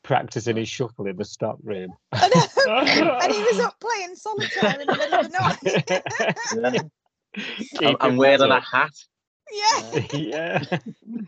[0.03, 1.93] Practicing his shuffle in the stock room.
[2.13, 5.39] And he was up playing solitaire in the middle of the
[6.57, 6.85] night.
[7.81, 7.89] yeah.
[7.89, 8.93] I'm, I'm wearing lit a hat.
[9.53, 10.01] yeah.
[10.13, 10.63] yeah.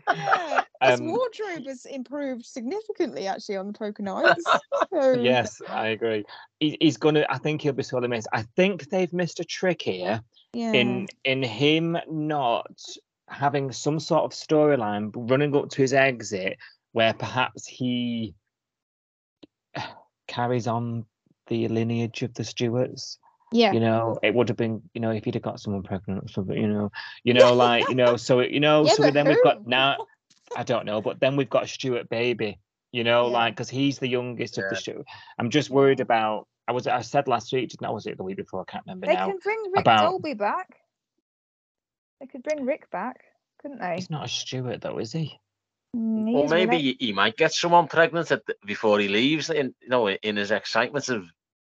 [0.07, 4.43] Yeah, his Um, wardrobe has improved significantly actually on the poker nights.
[4.91, 6.25] So, Yes, I agree.
[6.59, 7.25] He, he's gonna.
[7.29, 8.27] I think he'll be sorely missed.
[8.33, 10.21] I think they've missed a trick here
[10.53, 12.81] yeah, in in him not
[13.29, 16.57] having some sort of storyline running up to his exit,
[16.91, 18.33] where perhaps he
[20.33, 21.05] carries on
[21.47, 23.19] the lineage of the Stewarts.
[23.51, 26.23] yeah, You know, it would have been, you know, if he'd have got someone pregnant
[26.23, 26.91] or something, you know,
[27.23, 29.69] you know, like, you know, so you know, Yeah, so but then we've got who?
[29.69, 29.97] now,
[30.57, 32.59] I don't know, but then we've got a Stewart baby,
[32.91, 33.33] you know, Yeah.
[33.37, 34.79] like because he's the youngest of the Yeah.
[34.79, 35.05] Stewart.
[35.37, 36.47] I'm just worried about.
[36.67, 37.89] I was I said last week, didn't I?
[37.91, 38.61] Was it the week before?
[38.67, 39.27] I can't remember they now.
[39.27, 40.77] can bring Rick about- Dolby back.
[42.21, 43.17] They could bring Rick back,
[43.61, 43.95] couldn't they?
[43.95, 45.37] He's not a Stewart though, is he?
[45.95, 49.49] Mm, he Or maybe he, he might get someone pregnant at the, before he leaves.
[49.49, 51.25] In you know, in his excitement of,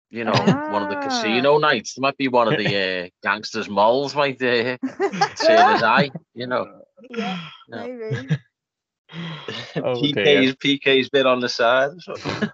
[0.10, 1.04] you know, one of the Ah.
[1.04, 1.96] casino nights.
[1.96, 2.66] There might be one of the
[3.06, 6.12] uh, gangsters' moles might uh, turn his eye.
[6.34, 7.78] You know, yeah, No.
[7.88, 8.28] maybe.
[9.76, 9.84] Dear.
[9.84, 12.50] PK's PK's bit on the side, or something.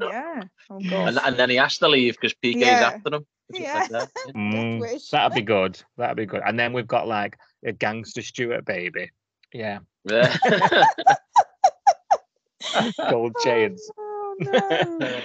[0.00, 0.42] Yeah.
[0.70, 2.92] Oh and, and then he has to leave because PK's Yeah.
[2.94, 3.26] after him.
[3.52, 3.74] Yeah.
[3.74, 4.10] like that.
[4.34, 5.80] mm, that'd be good.
[5.96, 6.42] That'd be good.
[6.46, 9.10] And then we've got like a gangster Stewart baby.
[9.52, 9.78] Yeah, Yeah.
[13.10, 13.90] gold chains.
[13.98, 15.20] Oh no.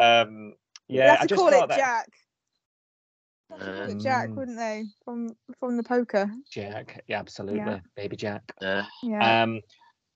[0.00, 0.54] um,
[0.88, 2.08] yeah, I have to just call it that Jack.
[3.50, 4.84] They'd have to call it Jack, wouldn't they?
[5.04, 6.30] From from the poker.
[6.50, 7.02] Jack.
[7.06, 8.42] Yeah, absolutely, baby Jack.
[8.60, 8.84] yeah.
[9.02, 9.42] Yeah.
[9.42, 9.60] Um,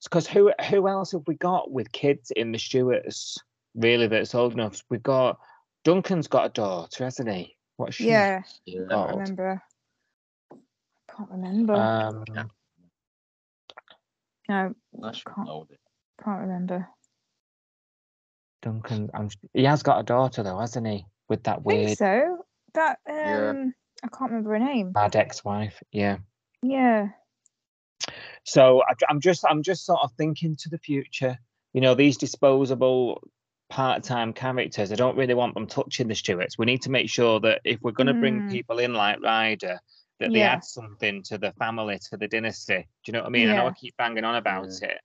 [0.04, 3.38] because who who else have we got with kids in the Stewarts?
[3.74, 4.82] Really, that's old enough.
[4.88, 5.38] We've got
[5.84, 7.56] Duncan's got a daughter, hasn't he?
[7.76, 8.06] What's she?
[8.06, 8.42] yeah.
[8.64, 8.78] yeah.
[8.78, 9.20] Can't called?
[9.20, 9.62] remember.
[11.14, 11.74] Can't remember.
[11.74, 12.44] Um, Yeah.
[14.48, 15.66] No, I should Can't- know
[16.22, 16.88] can't remember.
[18.62, 21.04] Duncan, I'm, he has got a daughter though, hasn't he?
[21.28, 22.38] With that I weird think so.
[22.74, 23.64] That um, Yeah.
[24.04, 24.92] I can't remember her name.
[24.92, 25.82] bad ex-wife.
[25.92, 26.18] Yeah.
[26.62, 27.08] Yeah.
[28.44, 31.38] So I, I'm just, I'm just sort of thinking to the future.
[31.72, 33.22] You know, these disposable
[33.68, 34.92] part-time characters.
[34.92, 36.56] I don't really want them touching the Stewarts.
[36.58, 38.50] We need to make sure that if we're going to bring Mm.
[38.50, 39.80] people in like Ryder,
[40.18, 40.52] that they Yeah.
[40.54, 42.78] add something to the family, to the dynasty.
[42.78, 43.50] Do you know what I mean?
[43.50, 45.00] I know I keep banging on about it,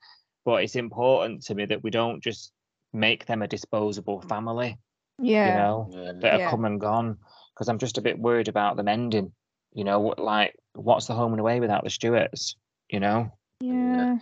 [0.45, 2.53] but it's important to me that we don't just
[2.93, 4.77] make them a disposable family.
[5.17, 5.47] Yeah.
[5.49, 6.11] You know, Yeah.
[6.21, 6.47] that Yeah.
[6.47, 7.17] are come and gone
[7.53, 9.33] because I'm just a bit worried about them ending.
[9.73, 12.55] You know, what- like what's the home and away without the Stewarts?
[12.89, 14.17] You know, Yeah.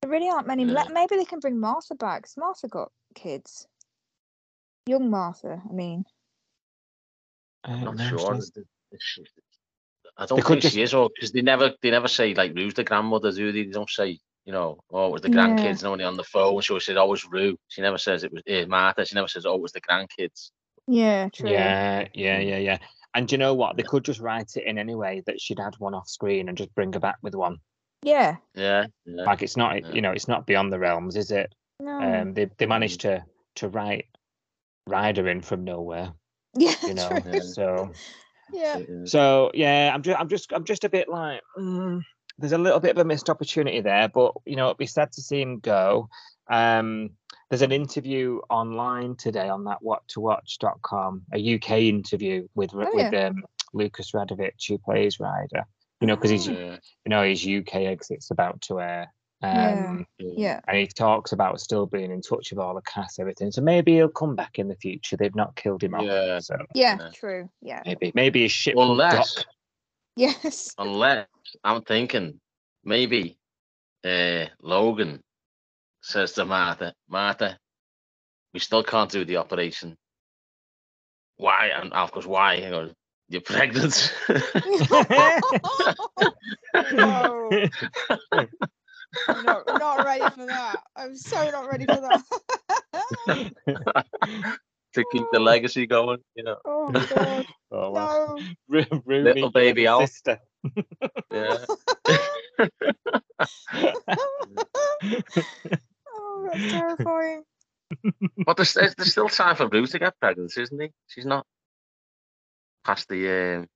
[0.00, 0.64] There really aren't many.
[0.64, 0.84] Yeah.
[0.90, 2.22] Maybe they can bring Martha back.
[2.24, 3.66] 'cause Martha got kids.
[4.86, 6.04] Young Martha, I mean.
[7.64, 8.18] I I'm don't sure.
[8.34, 9.26] she's- that- that she-
[10.16, 12.54] I don't could think just- she is, or because they never they never say like
[12.54, 13.64] Roo's the grandmother, do they?
[13.64, 15.36] They don't say, you know, oh, it was the Yeah.
[15.48, 15.82] grandkids.
[15.82, 16.60] Nobody on the phone.
[16.60, 17.56] She always says, oh, it was Rue.
[17.68, 19.04] She never says it was eh, Martha.
[19.06, 20.50] She never says, oh, it was the grandkids.
[20.86, 21.48] Yeah, true.
[21.50, 22.78] Yeah, yeah, yeah, yeah.
[23.14, 23.76] And do you know what?
[23.76, 26.74] They could just write it in anyway that she'd had one off screen and just
[26.74, 27.58] bring her back with one.
[28.02, 28.36] Yeah.
[28.54, 29.24] Yeah, yeah.
[29.24, 29.92] Like it's not, Yeah.
[29.92, 31.54] you know, it's not beyond the realms, is it?
[31.78, 32.00] No.
[32.00, 33.24] Um, they they managed to
[33.56, 34.06] to write
[34.88, 36.12] Ryder in from nowhere,
[36.56, 37.08] yeah, you know.
[37.20, 37.40] true.
[37.40, 37.92] So
[38.52, 38.78] Yeah.
[38.78, 39.04] Yeah.
[39.04, 42.02] So yeah, I'm just I'm just I'm just a bit like mm,
[42.38, 45.12] there's a little bit of a missed opportunity there, but you know it'd be sad
[45.12, 46.08] to see him go.
[46.50, 47.10] Um,
[47.50, 53.44] there's an interview online today on that whattowatch.com, a UK interview with Oh, with um,
[53.72, 55.66] Lucas Radovich who plays Ryder.
[56.00, 59.12] You know, because he's you know his UK exit's about to air.
[59.42, 59.86] Yeah.
[59.88, 60.60] Um, Yeah.
[60.68, 63.50] and he talks about still being in touch with all the cast, everything.
[63.50, 65.16] So maybe he'll come back in the future.
[65.16, 66.36] They've not killed him Yeah.
[66.36, 67.10] off, so Yeah, Yeah.
[67.12, 67.50] true.
[67.60, 67.82] Yeah.
[67.84, 69.46] maybe maybe his ship will Unless, dock.
[70.16, 70.74] Yes.
[70.78, 71.26] unless
[71.64, 72.40] I'm thinking
[72.84, 73.36] maybe
[74.04, 75.22] uh, Logan
[76.02, 77.58] says to Martha, Martha,
[78.52, 79.96] we still can't do the operation.
[81.36, 81.68] Why?
[81.68, 82.56] And of course, why?
[82.56, 82.92] He goes,
[83.28, 84.12] You're pregnant.
[89.28, 89.34] no.
[89.34, 90.82] I'm not, not ready for that.
[90.96, 92.22] I'm so not ready for that.
[94.94, 96.56] to keep the legacy going, you know.
[96.64, 97.46] oh god.
[97.74, 98.38] Oh, well.
[98.38, 98.44] No.
[98.68, 100.06] Ru- Rooney, baby you're Al.
[100.06, 100.38] sister.
[101.32, 101.64] Yeah.
[106.14, 107.44] oh, that's terrifying.
[108.44, 110.90] But there's, there's there's still time for Ruth to get pregnant, isn't he?
[111.06, 111.46] She's not
[112.84, 113.68] past the um,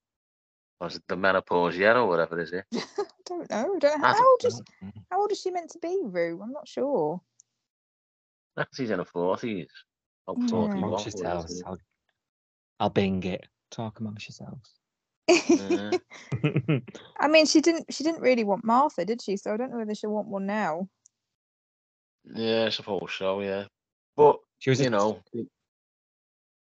[0.79, 2.65] was it the menopause yet or whatever is it?
[2.75, 3.77] I don't know.
[3.79, 4.07] Don't know.
[4.07, 4.99] How, old is mm-hmm.
[5.11, 6.39] how old is she meant to be, Roo?
[6.41, 7.21] I'm not sure.
[8.73, 9.69] She's in her forties.
[10.27, 10.73] Oh, Yeah.
[10.73, 11.63] Amongst yourselves.
[11.65, 11.77] I'll,
[12.79, 13.47] I'll bing it.
[13.71, 14.73] Talk amongst yourselves.
[15.47, 15.91] Yeah.
[17.19, 17.93] I mean, she didn't.
[17.93, 19.35] She didn't really want Martha, did she?
[19.37, 20.87] So I don't know whether she'll want one now.
[22.33, 23.41] yeah, I suppose so.
[23.41, 23.65] Yeah,
[24.15, 25.21] but she was, you a- know,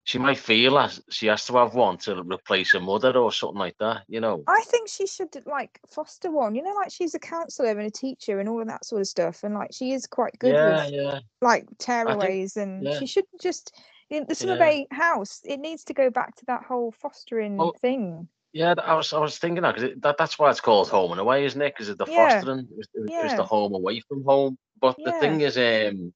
[0.06, 3.60] she might feel as she has to have one to replace her mother or something
[3.60, 4.04] like that.
[4.08, 4.44] You know.
[4.48, 6.56] I think she should like foster one.
[6.56, 9.08] You know, like she's a counsellor and a teacher and all of that sort of
[9.08, 12.98] stuff, and like she is quite good yeah, with yeah, like tearaways, and yeah.
[13.00, 13.76] she should just.
[14.08, 14.60] In the Summer.
[14.60, 18.28] Bay house, it needs to go back to that whole fostering Well, thing.
[18.54, 18.76] yeah.
[18.78, 21.44] I was I was thinking that because that, that's why it's called home and away,
[21.46, 21.74] isn't it?
[21.74, 23.36] Because of the fostering, it was, it was Yeah.
[23.36, 24.60] the home away from home.
[24.80, 26.14] But the thing is, um,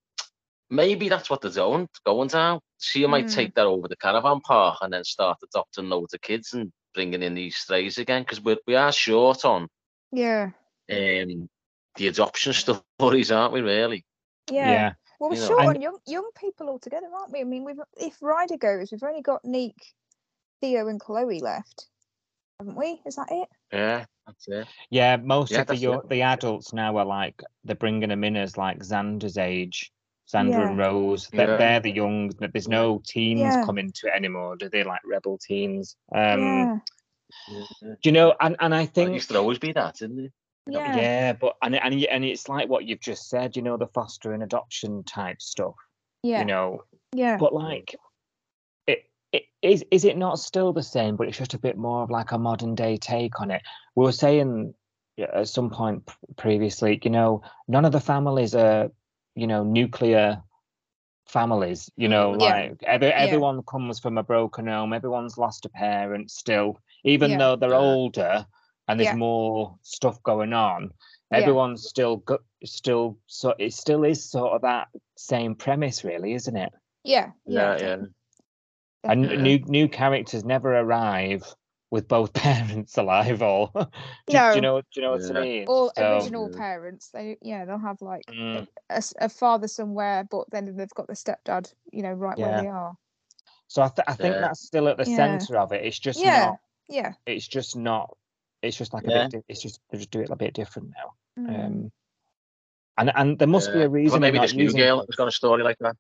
[0.70, 2.59] maybe that's what they're doing, going down.
[2.80, 3.36] She might Mm.
[3.36, 7.22] take that over the caravan park and then start adopting loads of kids and bringing
[7.22, 9.67] in these strays again because we we are short on
[10.11, 10.51] Yeah,
[10.91, 11.49] um
[11.95, 12.53] the adoption
[12.99, 13.61] stories, aren't we?
[13.61, 14.05] Really?
[14.51, 14.72] yeah.
[14.72, 14.93] yeah.
[15.20, 17.41] Well, we're you know, short and- on young young people altogether, aren't we?
[17.41, 19.76] I mean, we've if Ryder goes, we've only got Neek,
[20.61, 21.88] Theo, and Chloe left,
[22.59, 23.01] haven't we?
[23.05, 23.49] Is that it?
[23.74, 24.67] Yeah, that's it.
[24.89, 28.38] Yeah, most Yeah, of the that's the adults now are like they're bringing them in
[28.38, 29.91] as like Xander's age,
[30.32, 30.70] Xander Yeah.
[30.70, 31.28] and Rose.
[31.30, 31.58] They're, Yeah.
[31.58, 32.30] they're the young.
[32.30, 33.66] There's no teens Yeah.
[33.66, 34.56] coming to it anymore.
[34.56, 35.96] Do they like rebel teens?
[36.14, 36.80] Um, yeah,
[37.48, 37.66] Yeah.
[37.82, 38.36] Do you know?
[38.40, 40.32] And and I It think used to always be that, didn't it?
[40.68, 43.56] yeah, yeah, but and and and it's like what you've just said.
[43.56, 45.76] You know, the foster and adoption type stuff.
[46.22, 47.38] yeah, You know, yeah.
[47.38, 47.96] but like
[48.88, 52.04] it, it is is it not still the same but it's just a bit more
[52.04, 53.62] of like a modern day take on it
[53.96, 54.74] we were saying
[55.18, 58.92] at some point previously you know none of the families are
[59.40, 60.42] you know nuclear
[61.28, 62.48] families you know mm, Yeah.
[62.50, 67.38] like every, everyone comes from a broken home everyone's lost a parent still even Yeah.
[67.38, 67.78] though they're Yeah.
[67.94, 68.46] older
[68.88, 69.16] and there's Yeah.
[69.16, 70.92] more stuff going on
[71.32, 71.38] Yeah.
[71.38, 74.88] everyone's still go- still so it still is sort of that
[75.18, 76.74] same premise really isn't it
[77.04, 78.06] yeah, yeah, Yeah, yeah.
[79.12, 79.42] and Yeah.
[79.42, 81.44] new new characters never arrive
[81.92, 83.86] with both parents alive, or do,
[84.28, 84.82] do you know?
[84.82, 85.38] Do you know what Yeah.
[85.38, 85.66] I mean?
[85.68, 87.10] Or So- original parents.
[87.10, 88.68] They yeah, they'll have like Mm.
[88.90, 92.48] a, s- a father somewhere, but then they've got the stepdad, you know, right Yeah.
[92.50, 92.94] where they are.
[93.68, 94.42] So I, th- I think Yeah.
[94.42, 95.16] that's still at the Yeah.
[95.16, 95.84] center of it.
[95.86, 96.58] It's just Yeah, not.
[96.88, 97.14] yeah.
[97.26, 98.16] It's just not.
[98.62, 99.44] It's just like a bit.
[99.48, 101.14] It's just they just do it a bit different now.
[101.44, 101.66] Mm.
[101.66, 101.92] Um,
[102.98, 104.12] and and there must be a reason.
[104.14, 105.06] Well, maybe this new girl it.
[105.08, 105.96] has got a story like that.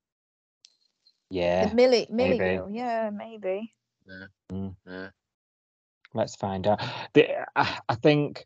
[1.29, 2.57] Yeah, The Millie, Millie maybe.
[2.57, 3.73] girl, yeah, maybe.
[4.07, 5.09] Yeah.
[6.13, 6.81] Let's find out.
[7.13, 8.45] The, I, I think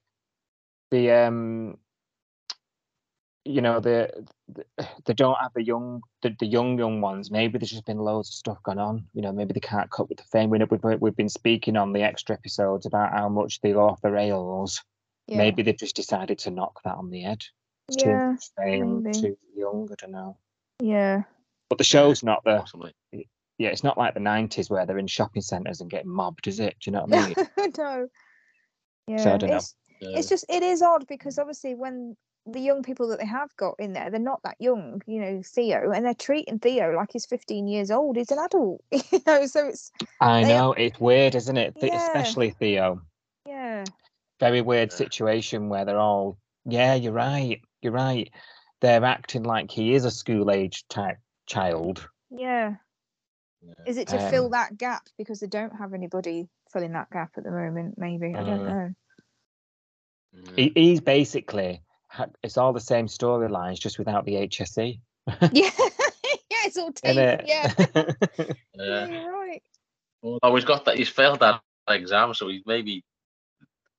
[0.92, 1.78] the um,
[3.46, 4.66] you know the, the
[5.06, 7.30] they don't have the young the, the young young ones.
[7.32, 9.06] Maybe there's just been loads of stuff going on.
[9.14, 10.50] You know, maybe they can't cope with the fame.
[10.50, 13.88] We know we've, we've been speaking on the extra episodes about how much they go
[13.90, 14.82] off the rails.
[15.28, 15.38] Yeah.
[15.38, 17.42] Maybe they've just decided to knock that on the head.
[17.90, 19.20] It's Yeah, much fame, maybe.
[19.22, 19.90] too young.
[19.92, 20.38] I don't know.
[20.80, 21.24] yeah.
[21.70, 22.94] But the show's not the Possibly.
[23.64, 23.70] Yeah.
[23.70, 26.76] It's not like the '90s where they're in shopping centres and getting mobbed, is it?
[26.82, 27.72] Do you know what I mean?
[27.78, 28.08] no.
[29.08, 29.18] Yeah.
[29.18, 30.18] So I don't it's, Yeah.
[30.18, 33.76] it's just it is odd because obviously when the young people that they have got
[33.80, 37.26] in there, they're not that young, you know, Theo, and they're treating Theo like he's
[37.26, 38.18] 15 years old.
[38.18, 41.74] He's an adult, you know, so it's I They are- know it's weird, isn't it?
[41.82, 41.96] Yeah.
[41.96, 43.02] Especially Theo.
[43.48, 43.86] yeah.
[44.42, 48.30] Very weird situation where they're all, yeah, you're right, you're right.
[48.82, 52.06] They're acting like he is a school age type child.
[52.30, 52.76] Yeah.
[53.66, 53.74] Yeah.
[53.88, 57.32] Is it to fill Um, that gap because they don't have anybody filling that gap
[57.38, 57.96] at the moment?
[57.98, 58.68] Maybe I don't Mm.
[58.68, 58.94] know.
[60.34, 60.52] Yeah.
[60.56, 61.82] He, he's basically
[62.44, 65.00] it's all the same storylines just without the HSC.
[65.54, 67.18] Yeah, yeah, it's all taken.
[67.18, 67.48] innit?
[67.48, 67.74] Yeah,
[68.38, 68.46] yeah,
[68.76, 69.06] Yeah.
[69.08, 69.64] you're right.
[70.24, 73.04] Oh, he's got that, he's failed that exam, so he's maybe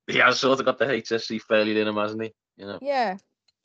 [0.07, 2.33] he has sort of got the HSC failure in him, hasn't he?
[2.57, 3.17] You know, Yeah,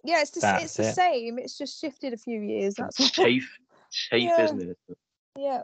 [0.03, 0.21] yeah.
[0.21, 1.11] It's the, s- it's That's the it.
[1.11, 1.39] same.
[1.39, 2.75] It's just shifted a few years.
[2.75, 3.57] That's safe,
[3.91, 4.43] safe, Yeah.
[4.43, 4.77] isn't it?
[5.37, 5.61] Yeah,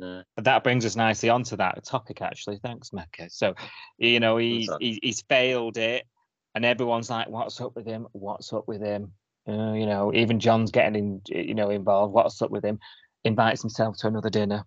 [0.00, 0.22] Yeah.
[0.36, 2.58] that brings us nicely onto that topic actually.
[2.62, 3.30] Thanks Macca.
[3.30, 3.54] So
[3.98, 4.78] you know he's that?
[4.80, 6.06] he's, failed it
[6.54, 8.06] and everyone's like what's up with him?
[8.12, 9.12] What's up with him?
[9.48, 12.12] Uh, you know even john's getting in, you know involved.
[12.12, 12.78] What's up with him?
[13.24, 14.64] Invites himself to another dinner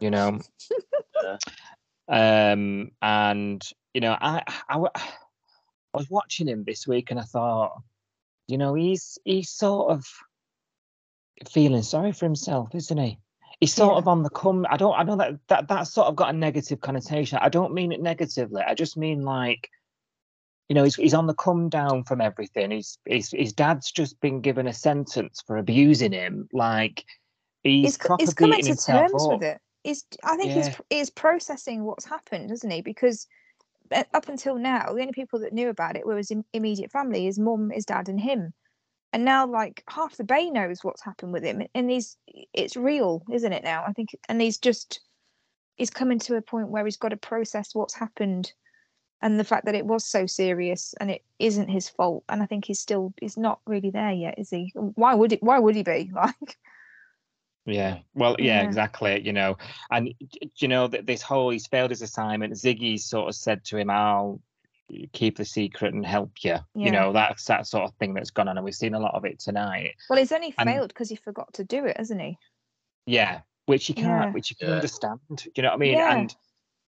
[0.00, 0.40] you know?
[2.08, 3.62] Um and
[3.94, 4.78] you know I I
[5.94, 7.80] was watching him this week and i thought
[8.48, 10.04] you know he's he's sort of
[11.48, 13.18] feeling sorry for himself isn't he
[13.60, 13.98] he's sort Yeah.
[13.98, 16.36] of on the come i don't i know that that that's sort of got a
[16.36, 19.68] negative connotation i don't mean it negatively i just mean like
[20.68, 24.20] you know he's, he's on the come down from everything he's, his his dad's just
[24.20, 27.04] been given a sentence for abusing him like
[27.62, 29.30] he's, he's, he's coming to terms up.
[29.32, 29.58] with it.
[29.84, 30.74] He's, I think he's Yeah.
[30.74, 32.82] pr- he's processing what's happened, isn't he?
[32.82, 33.26] Because
[33.92, 36.90] uh, up until now, the only people that knew about it were his im- immediate
[36.92, 38.52] family, his mum, his dad, and him.
[39.12, 42.16] And now, like half the bay knows what's happened with him, and he's
[42.54, 43.64] it's real, isn't it?
[43.64, 45.00] Now, I think, and he's just
[45.76, 48.52] he's coming to a point where he's got to process what's happened,
[49.20, 52.22] and the fact that it was so serious, and it isn't his fault.
[52.28, 54.72] And I think he's still he's not really there yet, is he?
[54.74, 55.42] Why would it?
[55.42, 56.12] Why would he be?
[56.14, 56.56] Like,
[57.66, 57.98] Yeah.
[58.14, 58.68] Well, yeah, Yeah.
[58.68, 59.20] exactly.
[59.24, 59.58] You know,
[59.90, 60.14] and
[60.56, 62.54] you know that this whole he's failed his assignment.
[62.54, 64.40] Ziggy sort of said to him, "I'll
[65.12, 68.48] keep the secret and help you." You know, that's that sort of thing that's gone
[68.48, 69.94] on, and we've seen a lot of it tonight.
[70.08, 72.38] Well, he's only And- failed because he forgot to do it, hasn't he?
[73.06, 74.30] Yeah, which you can't, Yeah.
[74.32, 74.74] which you can Yeah.
[74.76, 75.20] understand.
[75.34, 75.92] Do you know what I mean?
[75.92, 76.16] Yeah.
[76.16, 76.36] And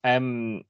[0.05, 0.63] um,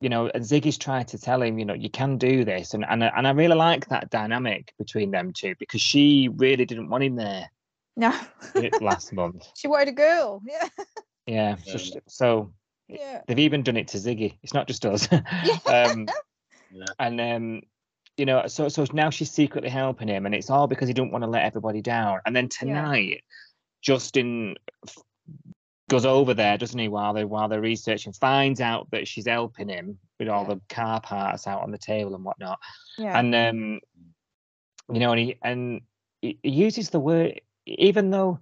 [0.00, 2.84] you know, and Ziggy's trying to tell him, you know, you can do this, and
[2.84, 6.88] and I- and I really like that dynamic between them two because she really didn't
[6.88, 7.50] want him there
[7.96, 8.16] No.
[8.80, 9.48] last month.
[9.56, 10.40] she wanted a girl.
[10.46, 10.68] Yeah.
[11.26, 11.56] Yeah.
[11.56, 12.00] So, Yeah.
[12.06, 12.52] so
[12.86, 13.22] Yeah.
[13.26, 14.38] they've even done it to Ziggy.
[14.44, 15.08] It's not just us.
[15.44, 15.58] Yeah.
[15.66, 16.06] um,
[16.70, 16.84] Yeah.
[16.98, 17.62] and um,
[18.16, 21.12] you know, so so now she's secretly helping him, and it's all because he didn't
[21.12, 22.20] want to let everybody down.
[22.26, 23.22] And then tonight,
[23.82, 24.56] Justin
[24.86, 24.98] f-
[25.88, 26.88] goes over there, doesn't he?
[26.88, 30.54] While they while they're researching, finds out that she's helping him with all Yeah.
[30.54, 32.58] the car parts out on the table and whatnot.
[32.98, 33.18] Yeah.
[33.18, 33.80] And um,
[34.92, 35.80] you know, and he and
[36.20, 38.40] he uses the word, even though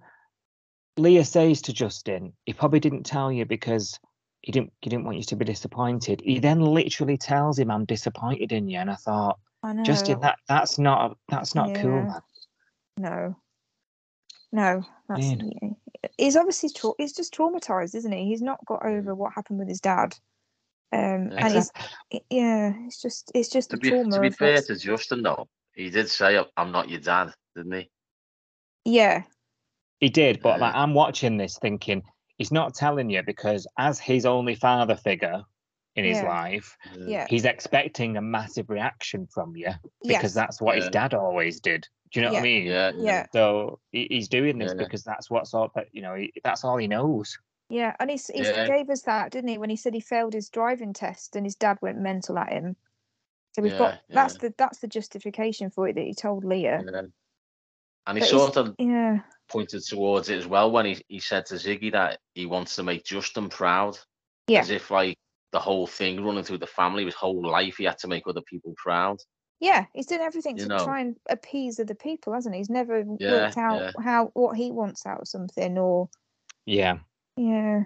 [0.97, 3.99] Leah says to Justin, he probably didn't tell you because
[4.41, 6.21] he didn't he didn't want you to be disappointed.
[6.23, 9.83] He then literally tells him, "I'm disappointed in you," and I thought, I know.
[9.83, 12.03] Justin, that that's not a, that's not cool.
[12.03, 12.21] Man.
[12.97, 13.35] No.
[14.51, 14.83] No.
[15.09, 15.69] That's yeah.
[16.17, 18.25] he's obviously tra- he's just traumatized, isn't he?
[18.25, 20.15] He's not got over what happened with his dad.
[20.93, 24.11] Um, and he's Exact- yeah, it's just it's just To a be, trauma.
[24.11, 27.33] to be of fair what's- to Justin, though, he did say, "I'm not your dad,"
[27.55, 27.89] didn't he?
[28.85, 29.23] yeah,
[29.99, 30.67] He did, but Yeah.
[30.67, 32.03] like, I'm watching this thinking
[32.37, 35.43] he's not telling you because as his only father figure
[35.95, 36.27] in his Yeah.
[36.27, 36.77] life,
[37.07, 39.71] yeah, he's expecting a massive reaction from you
[40.01, 41.87] because yes, that's what his dad always did.
[42.11, 42.65] Do you know what I mean?
[42.65, 42.91] Yeah.
[42.95, 44.85] yeah, So he's doing this Yeah.
[44.85, 46.15] because that's what's all that you know.
[46.15, 47.37] He, that's all he knows.
[47.69, 49.57] Yeah, and he, s- he gave us that, didn't he?
[49.57, 52.77] When he said he failed his driving test and his dad went mental at him.
[53.53, 56.83] So we've got Yeah, that's the that's the justification for it that he told Leah.
[56.85, 57.01] Yeah.
[58.05, 61.45] And he But sort of Yeah, pointed towards it as well when he, he said
[61.47, 63.97] to Ziggy that he wants to make Justin proud.
[64.47, 65.17] yeah, As if like
[65.51, 68.41] the whole thing running through the family, his whole life, he had to make other
[68.41, 69.17] people proud.
[69.59, 69.85] yeah.
[69.93, 70.83] He's done everything You to know.
[70.83, 72.59] try and appease other people, hasn't he?
[72.59, 73.91] He's never Yeah, worked out yeah.
[74.03, 76.09] how what he wants out of something, or
[76.65, 76.99] Yeah.
[77.37, 77.83] yeah.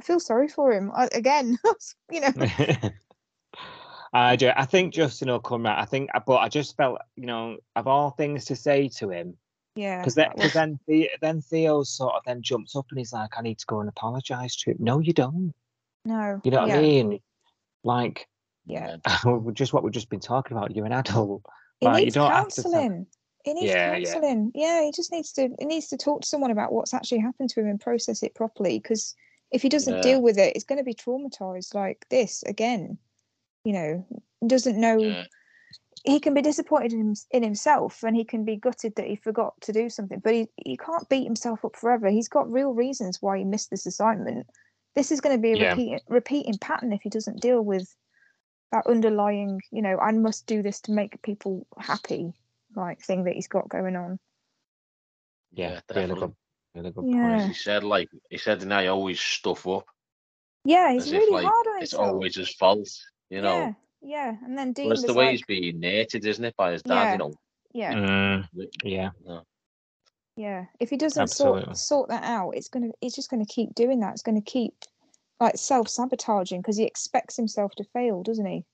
[0.00, 1.58] I feel sorry for him I, again.
[2.10, 2.90] you know, uh,
[4.12, 4.50] I do.
[4.54, 5.80] I think Justin will come right.
[5.80, 9.36] I think, but I just felt, you know, of all things to say to him,
[9.74, 9.98] yeah.
[10.00, 13.30] because then, was- then, the, then Theo sort of then jumps up and he's like,
[13.38, 15.52] "I need to go and apologise to him." No, you don't.
[16.04, 17.20] no, You know what yeah, I mean?
[17.84, 18.28] Like,
[18.66, 18.96] Yeah,
[19.54, 20.74] just what we've just been talking about.
[20.74, 21.42] You're an adult.
[21.80, 23.06] he Like, needs don't have to tell- counselling.
[23.44, 24.04] He needs Yeah, yeah.
[24.12, 24.52] counselling.
[24.54, 25.48] Yeah, he just needs to.
[25.58, 28.34] He needs to talk to someone about what's actually happened to him and process it
[28.36, 28.78] properly.
[28.78, 29.16] Because
[29.50, 30.00] if he doesn't Yeah.
[30.02, 32.98] deal with it, it's going to be traumatized like this again.
[33.64, 34.06] You know,
[34.46, 34.96] doesn't know.
[34.98, 35.24] Yeah.
[36.04, 39.16] He can be disappointed in, hims- in himself, and he can be gutted that he
[39.16, 40.18] forgot to do something.
[40.18, 42.08] But he he can't beat himself up forever.
[42.08, 44.46] He's got real reasons why he missed this assignment.
[44.94, 45.70] This is going to be a Yeah.
[45.70, 47.94] repeating repeating pattern if he doesn't deal with
[48.72, 52.32] that underlying, you know, I must do this to make people happy,
[52.74, 54.18] like thing that he's got going on.
[55.52, 56.20] Yeah, Yeah, definitely.
[56.20, 56.34] good.
[56.74, 57.20] Really good Yeah.
[57.20, 57.42] point.
[57.42, 59.84] He said like he said and I always stuff up
[60.64, 62.14] Yeah, he's as if really like hard on it's himself.
[62.14, 62.88] always his fault,
[63.28, 63.58] you know.
[63.58, 63.72] Yeah,
[64.02, 64.36] yeah.
[64.44, 66.72] And then Dean But it's was the way like, he's being nurtured, isn't it, by
[66.72, 67.12] his dad, Yeah.
[67.12, 67.34] you know.
[67.72, 69.10] yeah, Mm, yeah.
[69.24, 69.42] No.
[70.36, 70.66] yeah.
[70.80, 71.62] If he doesn't Absolutely.
[71.64, 74.12] sort sort that out, it's gonna it's just gonna keep doing that.
[74.12, 74.74] It's gonna keep
[75.40, 78.64] like self sabotaging because he expects himself to fail, doesn't he?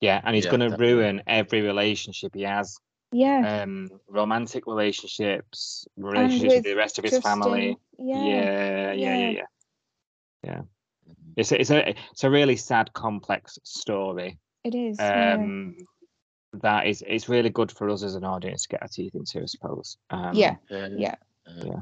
[0.00, 0.94] Yeah, and he's Yeah, going to definitely.
[0.94, 2.76] ruin every relationship he has.
[3.12, 3.62] Yeah.
[3.62, 7.76] Um, romantic relationships, relationships with with the rest of his family.
[7.92, 8.16] Justin, Yeah.
[8.16, 9.30] Yeah, yeah, yeah, yeah.
[9.30, 9.42] yeah.
[10.42, 10.62] Yeah.
[11.36, 14.38] It's a, it's a it's a really sad, complex story.
[14.64, 14.96] It is.
[14.98, 15.34] yeah.
[15.34, 15.76] Um,
[16.60, 19.40] that is it's really good for us as an audience to get our teeth into,
[19.40, 19.96] I suppose.
[20.10, 20.56] Um, yeah.
[20.70, 21.14] Yeah.
[21.64, 21.80] Yeah.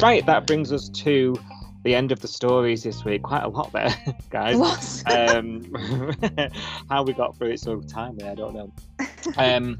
[0.00, 1.34] Right, that brings us to
[1.84, 3.22] the end of the stories this week.
[3.22, 3.94] Quite a lot there,
[4.30, 4.56] guys.
[4.56, 5.02] Was.
[5.06, 5.72] um,
[6.90, 8.72] how we got through it so timely, I don't know.
[9.38, 9.78] Um,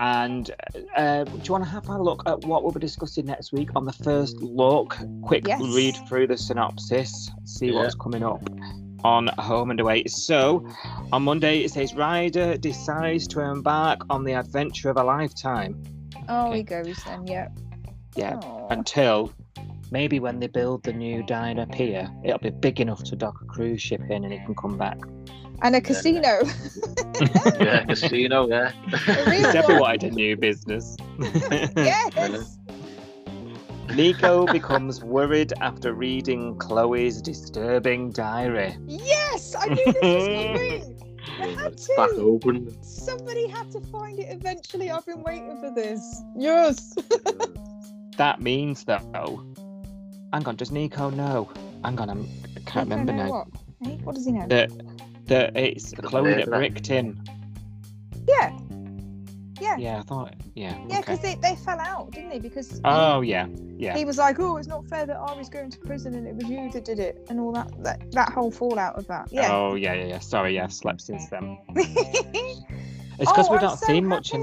[0.00, 0.50] and
[0.96, 3.70] uh, do you want to have a look at what we'll be discussing next week
[3.74, 4.96] on the first look?
[5.22, 5.60] Quick Yes.
[5.74, 7.74] read through the synopsis, see Yeah.
[7.82, 8.42] what's coming up
[9.04, 10.04] on Home and Away.
[10.06, 10.66] So,
[11.12, 15.80] on Monday it says Ryder decides to embark on the adventure of a lifetime.
[16.28, 16.56] Oh, okay.
[16.58, 17.26] he goes then.
[17.26, 17.48] Yeah.
[18.16, 18.68] Yeah, Aw.
[18.70, 19.32] until
[19.90, 23.44] maybe when they build the new diner pier, it'll be big enough to dock a
[23.46, 24.98] cruise ship in and it can come back.
[25.62, 26.40] And a casino.
[27.60, 28.72] yeah, casino, yeah.
[29.08, 30.96] A real Definitely wanted a new business.
[31.76, 32.58] yes.
[33.88, 38.76] Nikau becomes worried after reading Chloe's disturbing diary.
[38.86, 41.56] Yes, I knew this was coming.
[41.56, 42.16] Had It's back to.
[42.16, 42.82] open.
[42.82, 44.90] Somebody had to find it eventually.
[44.90, 46.22] I've been waiting for this.
[46.36, 46.94] Yes.
[48.18, 49.44] That means though.
[50.32, 51.48] Hang on, does Nikau know?
[51.82, 53.30] Hang on, I'm, I can't Nikau remember now.
[53.30, 53.48] What?
[53.82, 54.46] Hey, what does he know?
[54.48, 54.70] That
[55.28, 56.50] that it's Chloe that murder.
[56.50, 57.22] bricked him.
[58.26, 58.56] yeah.
[59.60, 59.76] Yeah.
[59.76, 60.34] Yeah, I thought.
[60.54, 60.70] Yeah.
[60.76, 60.96] Yeah, okay.
[61.00, 62.38] because they, they fell out, didn't they?
[62.38, 63.96] Because he- Oh yeah, yeah.
[63.96, 66.44] he was like, "Oh, it's not fair that Ari's going to prison and it was
[66.46, 69.26] you that did it," and all that that, that whole fallout of that.
[69.32, 69.48] Yeah.
[69.50, 70.18] Oh yeah, yeah, yeah.
[70.20, 71.58] Sorry, yeah, slept since then.
[73.20, 74.42] It's because Oh, we've I'm not so seen much of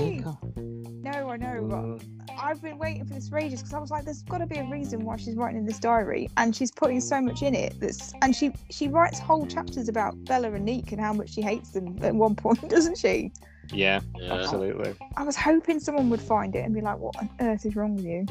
[1.15, 1.27] happy.
[1.27, 1.27] Nikau.
[1.27, 2.01] no, I know, but Mm,
[2.37, 4.57] I've been waiting for this for ages because I was like, there's got to be
[4.57, 7.75] a reason why she's writing in this diary, and she's putting so much in it.
[7.79, 11.41] That's and she she writes whole chapters about Bella and Nick and how much she
[11.41, 13.31] hates them at one point, doesn't she?
[13.71, 14.33] Yeah, Yeah.
[14.33, 14.93] absolutely.
[15.17, 17.95] I was hoping someone would find it and be like, what on earth is wrong
[17.95, 18.27] with you?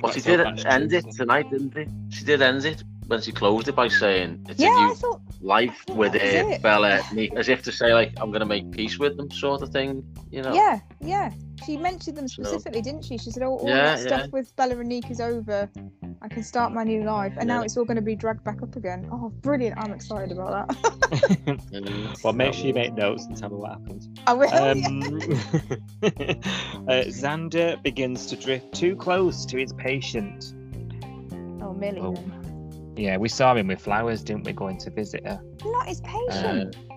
[0.00, 2.16] Well, she did end it tonight, didn't she?
[2.18, 4.94] She did end it when she closed it by saying it's yeah, a I new
[4.94, 6.62] thought life with that was it.
[6.62, 9.70] Bella, Nick, as if to say like I'm gonna make peace with them, sort of
[9.70, 10.04] thing.
[10.30, 10.54] You know?
[10.54, 11.32] Yeah, yeah.
[11.66, 13.18] She mentioned them So- specifically, didn't she?
[13.18, 14.26] She said, "Oh, all Yeah, that stuff yeah.
[14.30, 15.68] with Bella and Nick is over.
[16.22, 18.62] I can start my new life." And now it's all going to be dragged back
[18.62, 19.08] up again.
[19.10, 19.76] Oh, brilliant!
[19.76, 22.16] I'm excited about that.
[22.22, 24.08] Well, make sure you make notes and tell me what happens.
[24.26, 24.54] I will.
[24.54, 24.88] Um, yeah.
[26.04, 30.54] uh, Xander begins to drift too close to his patient.
[31.60, 32.00] Oh, Millie.
[32.00, 32.39] oh.
[33.00, 33.12] Then.
[33.12, 35.40] Yeah, we saw him with flowers, didn't we, going to visit her?
[35.64, 36.76] Not his patient.
[36.76, 36.94] Uh,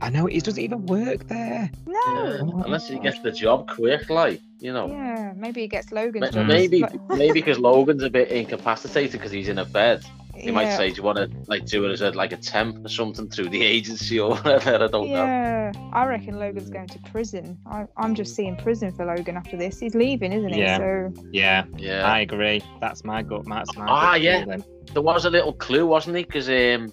[0.00, 1.70] I know he doesn't even work there.
[1.86, 2.00] no.
[2.06, 4.88] Yeah, Unless he gets the job quick, like you know.
[4.88, 6.46] Yeah, maybe he gets Logan's Ma- job.
[6.46, 10.04] Maybe, maybe because Logan's a bit incapacitated because he's in a bed.
[10.44, 12.84] They might say, "Do you want to like do it as a like a temp
[12.84, 15.24] or something through the agency or whatever?" I don't know.
[15.24, 17.58] Yeah, I reckon Logan's going to prison.
[17.66, 19.78] I, I'm just seeing prison for Logan after this.
[19.80, 20.60] He's leaving, isn't he?
[20.60, 20.78] Yeah.
[20.78, 22.62] So Yeah, Yeah, I agree.
[22.80, 23.44] That's my gut.
[23.48, 24.40] That's my Ah, gut yeah.
[24.44, 24.64] feeling.
[24.92, 26.24] there was a little clue, wasn't he?
[26.24, 26.92] Because um,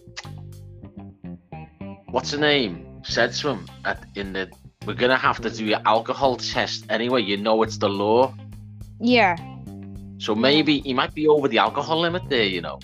[2.10, 4.50] what's her name said to him at in the
[4.86, 7.22] we're gonna have to do your alcohol test anyway.
[7.22, 8.34] You know it's the law,
[9.00, 9.36] yeah,
[10.18, 12.44] so maybe he might be over the alcohol limit there.
[12.44, 12.80] You know,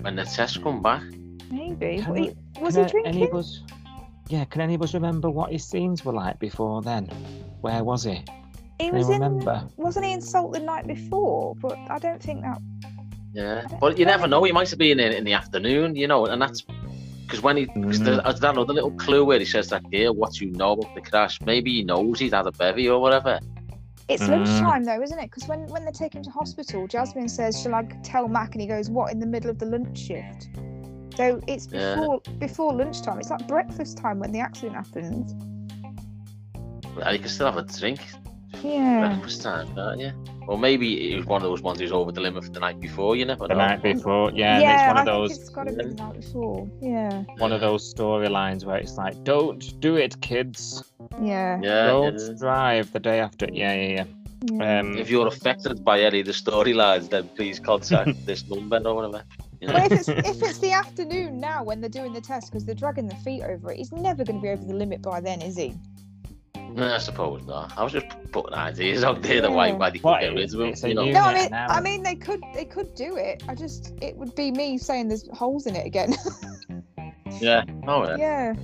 [0.00, 1.02] when the test come back.
[1.50, 1.98] maybe.
[2.02, 3.38] Can What, we- he- was Can he a- Any of drinking?
[3.38, 3.60] us,
[4.28, 7.06] yeah, can any of us remember what his scenes were like before then?
[7.60, 8.22] Where was he?
[8.78, 9.20] He Can was you in.
[9.22, 9.64] remember?
[9.76, 11.54] Wasn't he in Salt the night before?
[11.56, 12.58] But I don't think that.
[13.32, 14.42] Yeah, but you never know.
[14.44, 15.96] He might have been in in the afternoon.
[15.96, 16.62] You know, and that's
[17.26, 18.04] because when he because Mm.
[18.24, 21.00] there's that other little clue where he says that here, what you know about the
[21.00, 21.40] crash.
[21.40, 23.38] Maybe he knows he's had a bevy or whatever.
[24.08, 24.28] It's Mm.
[24.28, 25.30] lunchtime though, isn't it?
[25.30, 28.60] Because when when they take him to hospital, Jasmine says, "Shall I tell Mac?" And
[28.60, 30.48] he goes, "What?" In the middle of the lunch shift.
[31.16, 31.94] So it's Yeah.
[31.94, 33.18] before before lunchtime.
[33.18, 35.34] It's like breakfast time when the accident happens.
[36.96, 38.00] Well, you can still have a drink.
[38.62, 39.08] Yeah.
[39.08, 40.12] breakfast time, can't you?
[40.46, 42.78] Or maybe it was one of those ones who's over the limit for the night
[42.80, 43.16] before.
[43.16, 43.60] You never The know.
[43.60, 46.20] night before, yeah, and yeah, it's one of those it's got to be the night
[46.20, 46.68] before.
[46.82, 47.22] Yeah.
[47.38, 50.84] one of those storylines where it's like, don't do it, kids.
[51.22, 51.58] Yeah.
[51.62, 51.86] Yeah.
[51.86, 52.28] Don't yeah.
[52.38, 53.46] drive the day after.
[53.50, 54.04] Yeah, yeah, yeah.
[54.52, 54.80] yeah.
[54.80, 58.94] Um, If you're affected by any of the storylines, then please contact this number or
[58.94, 59.24] whatever.
[59.60, 59.74] You know?
[59.74, 62.74] Well, if it's if it's the afternoon now when they're doing the test because they're
[62.74, 65.40] dragging the feet over it, he's never going to be over the limit by then,
[65.40, 65.74] is he?
[66.74, 67.72] No, I suppose not.
[67.78, 69.74] I was just putting ideas out there the way Yeah.
[69.76, 70.68] why they could What, get rid of him.
[70.68, 71.04] it's a You know?
[71.04, 73.44] No, I mean, I mean they could they could do it.
[73.48, 76.14] I just it would be me saying there's holes in it again.
[77.40, 77.64] Yeah.
[77.88, 78.16] Oh yeah.
[78.16, 78.54] yeah.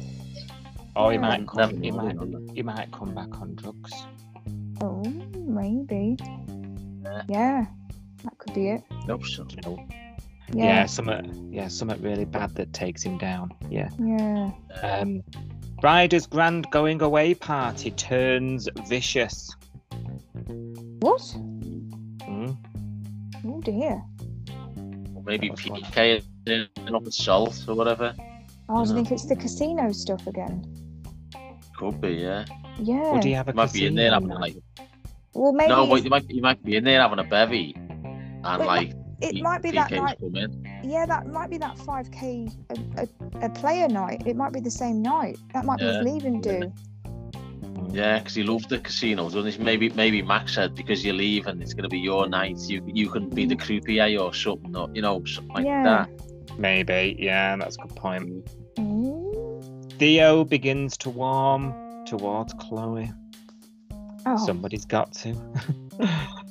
[0.95, 1.21] or he Yeah.
[1.23, 1.83] might Never come.
[1.83, 2.17] He might.
[2.55, 3.93] He might come back on drugs.
[4.81, 5.03] Oh,
[5.37, 6.17] maybe.
[7.03, 7.23] Yeah.
[7.29, 7.67] Yeah.
[8.23, 8.83] That could be it.
[9.09, 9.45] Hope so.
[9.51, 9.85] You know.
[10.53, 10.65] Yeah.
[10.65, 11.49] Yeah, something.
[11.53, 13.51] Yeah, something really bad that takes him down.
[13.69, 13.89] Yeah.
[13.99, 14.51] Yeah.
[14.83, 15.23] Um,
[15.83, 19.51] Ryder's grand going away party turns vicious.
[21.01, 21.23] What?
[22.29, 22.57] Mm.
[23.47, 24.03] Oh dear.
[25.15, 25.81] Or maybe That was one.
[25.83, 28.15] PK in up with salt or whatever.
[28.69, 28.95] Oh, I Yeah.
[28.95, 30.65] think it's the casino stuff again.
[31.77, 32.45] Could be, yeah.
[32.79, 33.13] Yeah.
[33.13, 34.41] Would he have a might be in there casino having night?
[34.41, 34.57] like
[35.33, 37.75] well, maybe no, but it's- you might you might be in there having a bevy,
[37.77, 38.91] and Wait, like
[39.23, 40.19] it P- might be that night.
[40.21, 40.67] come in.
[40.83, 43.03] Yeah, that might be that 5k a,
[43.43, 44.23] a, a player night.
[44.27, 45.39] It might be the same night.
[45.53, 45.99] That might be Yeah.
[45.99, 46.73] his leaving do.
[47.93, 49.35] Yeah, because he loves the casinos.
[49.35, 49.59] doesn't he?
[49.65, 53.09] Maybe maybe Max said because you leave and it's gonna be your night, you you
[53.11, 55.83] can be the croupier or something, or you know something like Yeah.
[55.83, 56.59] that.
[56.59, 57.17] Maybe.
[57.19, 58.47] Yeah, that's a good point.
[58.77, 59.93] Mm.
[59.99, 61.75] Theo begins to warm
[62.07, 63.11] towards Chloe.
[64.27, 64.37] Oh.
[64.47, 65.35] Somebody's got to.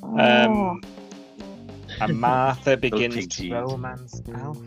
[0.02, 0.18] oh.
[0.18, 0.80] um,
[2.00, 4.58] and Martha begins to romance Alf.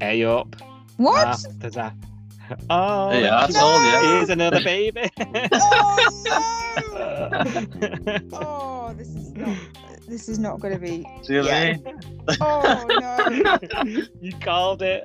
[0.00, 0.56] Hey up.
[0.96, 1.24] what?
[1.26, 1.94] Martha's a...
[2.68, 3.90] Oh, Yeah, I she's- told you.
[4.16, 5.10] Here's another baby.
[5.52, 6.58] Oh no!
[8.32, 9.56] Oh, this is not.
[10.08, 11.06] This is not going to be.
[11.22, 12.00] See what I mean?
[12.40, 14.02] Oh no!
[14.20, 15.04] you called it.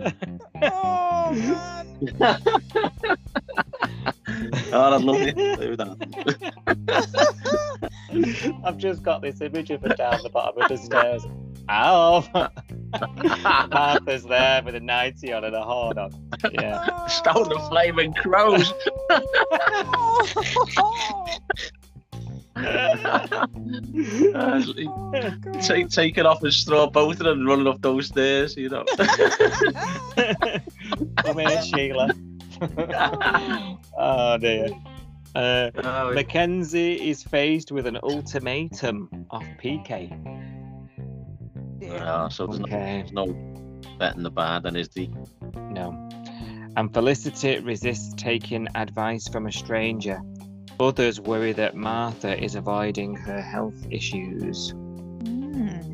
[0.61, 1.87] Oh man!
[4.73, 5.35] Oh, I'd love it.
[5.35, 5.97] Do that.
[8.65, 11.25] I've just got this image of her down the bottom of the stairs.
[11.69, 12.29] Alf.
[13.69, 16.11] Martha's there with a 90 on and a horn on.
[16.53, 17.07] Yeah.
[17.07, 18.73] Stone the flaming crows.
[19.09, 20.25] Oh,
[20.75, 21.39] God.
[25.61, 28.83] Take taking off his straw boat and running up those stairs, you know.
[31.17, 32.09] Come here, Sheila.
[33.97, 34.69] oh dear.
[35.35, 40.09] Uh, Oh, Mackenzie is faced with an ultimatum of PK.
[41.79, 43.01] Yeah, so there's, no, Okay.
[43.01, 43.25] there's no
[43.99, 45.09] betting the bad, then is the
[45.71, 46.09] No.
[46.75, 50.21] And Felicity resists taking advice from a stranger.
[50.79, 54.73] Others worry that Martha is avoiding her health issues.
[55.23, 55.93] Mm.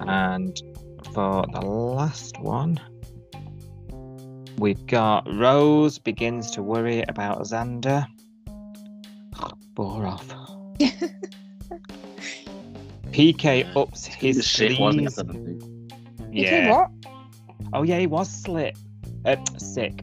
[0.00, 0.62] And
[1.12, 2.80] for the last one,
[4.58, 8.06] we've got Rose begins to worry about Xander.
[9.74, 10.34] Bore off.
[13.12, 16.30] PK ups he was his sick, wasn't sleaze.
[16.32, 16.40] he?
[16.64, 16.90] You what?
[17.72, 18.76] Oh yeah, he was slit.
[19.24, 20.02] Uh, sick.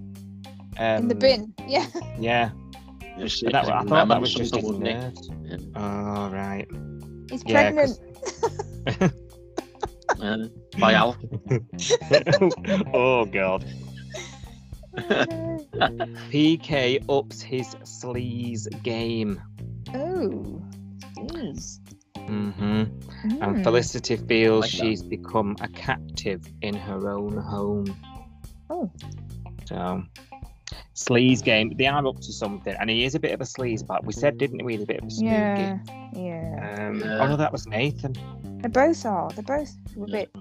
[0.77, 1.53] Um, In the bin?
[1.67, 1.85] Yeah.
[2.19, 2.51] Yeah.
[3.17, 4.93] He was that, I thought that remember was just his something, wasn't he?
[4.93, 5.29] nerves.
[5.43, 5.57] Yeah.
[5.75, 6.67] Oh right.
[7.29, 9.13] He's Yeah, pregnant.
[10.19, 10.47] Uh,
[10.79, 11.15] by Al.
[12.93, 13.63] oh god.
[16.29, 19.39] PK ups his sleaze game.
[19.93, 20.61] Oh,
[21.15, 21.79] jeez.
[22.29, 22.83] Hmm
[23.41, 23.63] And Mm.
[23.63, 24.77] Felicity feels Like that.
[24.77, 27.95] she's become a captive in her own home.
[28.69, 28.89] Oh.
[29.65, 30.03] So,
[30.95, 31.73] sleaze game.
[31.75, 34.13] They are up to something, and he is a bit of a sleaze, but we
[34.13, 34.73] said, didn't we?
[34.73, 35.29] He's a bit of a snooky.
[35.31, 35.79] Yeah,
[36.13, 36.87] yeah.
[36.87, 37.17] Um, Yeah.
[37.19, 38.13] Oh no, that was Nathan.
[38.61, 39.31] They both are.
[39.31, 40.33] They're both a bit,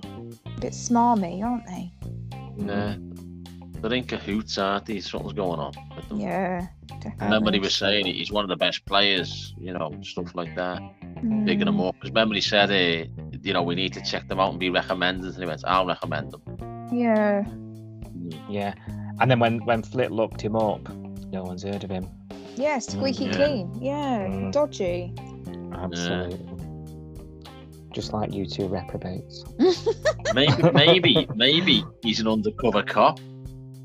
[0.60, 1.92] bit smarmy, aren't they?
[2.56, 2.96] Yeah.
[3.80, 5.00] They're in cahoots, aren't they?
[5.00, 6.20] Something's going on with them.
[6.20, 7.24] Yeah, definitely.
[7.26, 10.82] Remember, he was saying he's one of the best players, you know, stuff like that.
[11.44, 11.94] Bigging them Mm, up.
[11.96, 13.06] Because remember, he said, uh,
[13.42, 15.34] you know, we need to check them out and be recommended.
[15.34, 16.88] And he went, I'll recommend them.
[16.92, 17.44] Yeah,
[18.48, 18.74] Yeah,
[19.20, 20.88] and then when when Flick looked him up,
[21.32, 22.06] no one's heard of him.
[22.56, 23.32] yeah, squeaky yeah.
[23.36, 23.78] clean.
[23.80, 24.52] Yeah, Mm.
[24.52, 25.12] dodgy.
[25.72, 26.38] Absolutely.
[27.92, 29.44] Just like you two reprobates.
[30.34, 33.18] Maybe, maybe, maybe he's an undercover cop.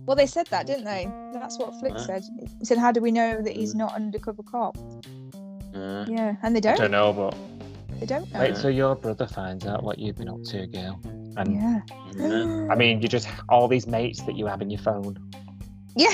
[0.06, 1.10] Well, they said that, didn't they?
[1.34, 2.00] That's what Flick Huh?
[2.00, 2.24] said.
[2.60, 4.78] He said, "How do we know that he's not undercover cop?"
[5.76, 6.74] Uh, Yeah, and they don't.
[6.80, 7.36] I don't know, but
[8.00, 8.40] They don't know.
[8.40, 11.00] wait till your brother finds out what you've been up to, girl.
[11.38, 11.82] And Yeah.
[12.16, 12.68] yeah.
[12.72, 15.18] I mean, you just all these mates that you have in your phone.
[15.96, 16.14] yeah.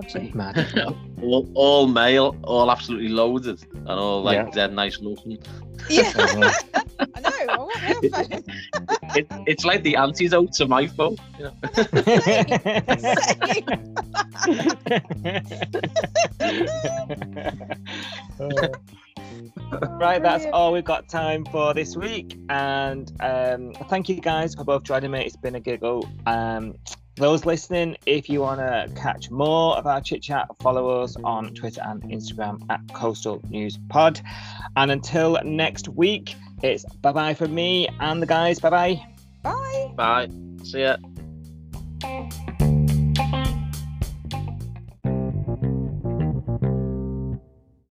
[0.00, 0.32] Dodgy.
[0.34, 0.66] Mad.
[1.22, 4.50] all, all male, all absolutely loaded, and all like Yeah.
[4.50, 5.38] dead nice looking.
[5.88, 6.12] Yeah.
[6.16, 6.34] I
[7.20, 7.30] know.
[7.48, 8.40] I want their.
[9.16, 11.16] It, it's like the antidote to my phone.
[11.38, 11.52] You know?
[19.98, 22.38] right, that's all we've got time for this week.
[22.48, 25.24] And um, thank you guys for both joining me.
[25.24, 26.08] It's been a giggle.
[26.26, 26.74] Um,
[27.16, 31.54] those listening, if you want to catch more of our chit chat, follow us on
[31.54, 34.20] Twitter and Instagram at Coastal News Pod.
[34.76, 38.58] And until next week, it's bye bye from me and the guys.
[38.58, 39.06] Bye bye.
[39.42, 39.92] Bye.
[39.96, 40.30] Bye.
[40.62, 42.46] See ya.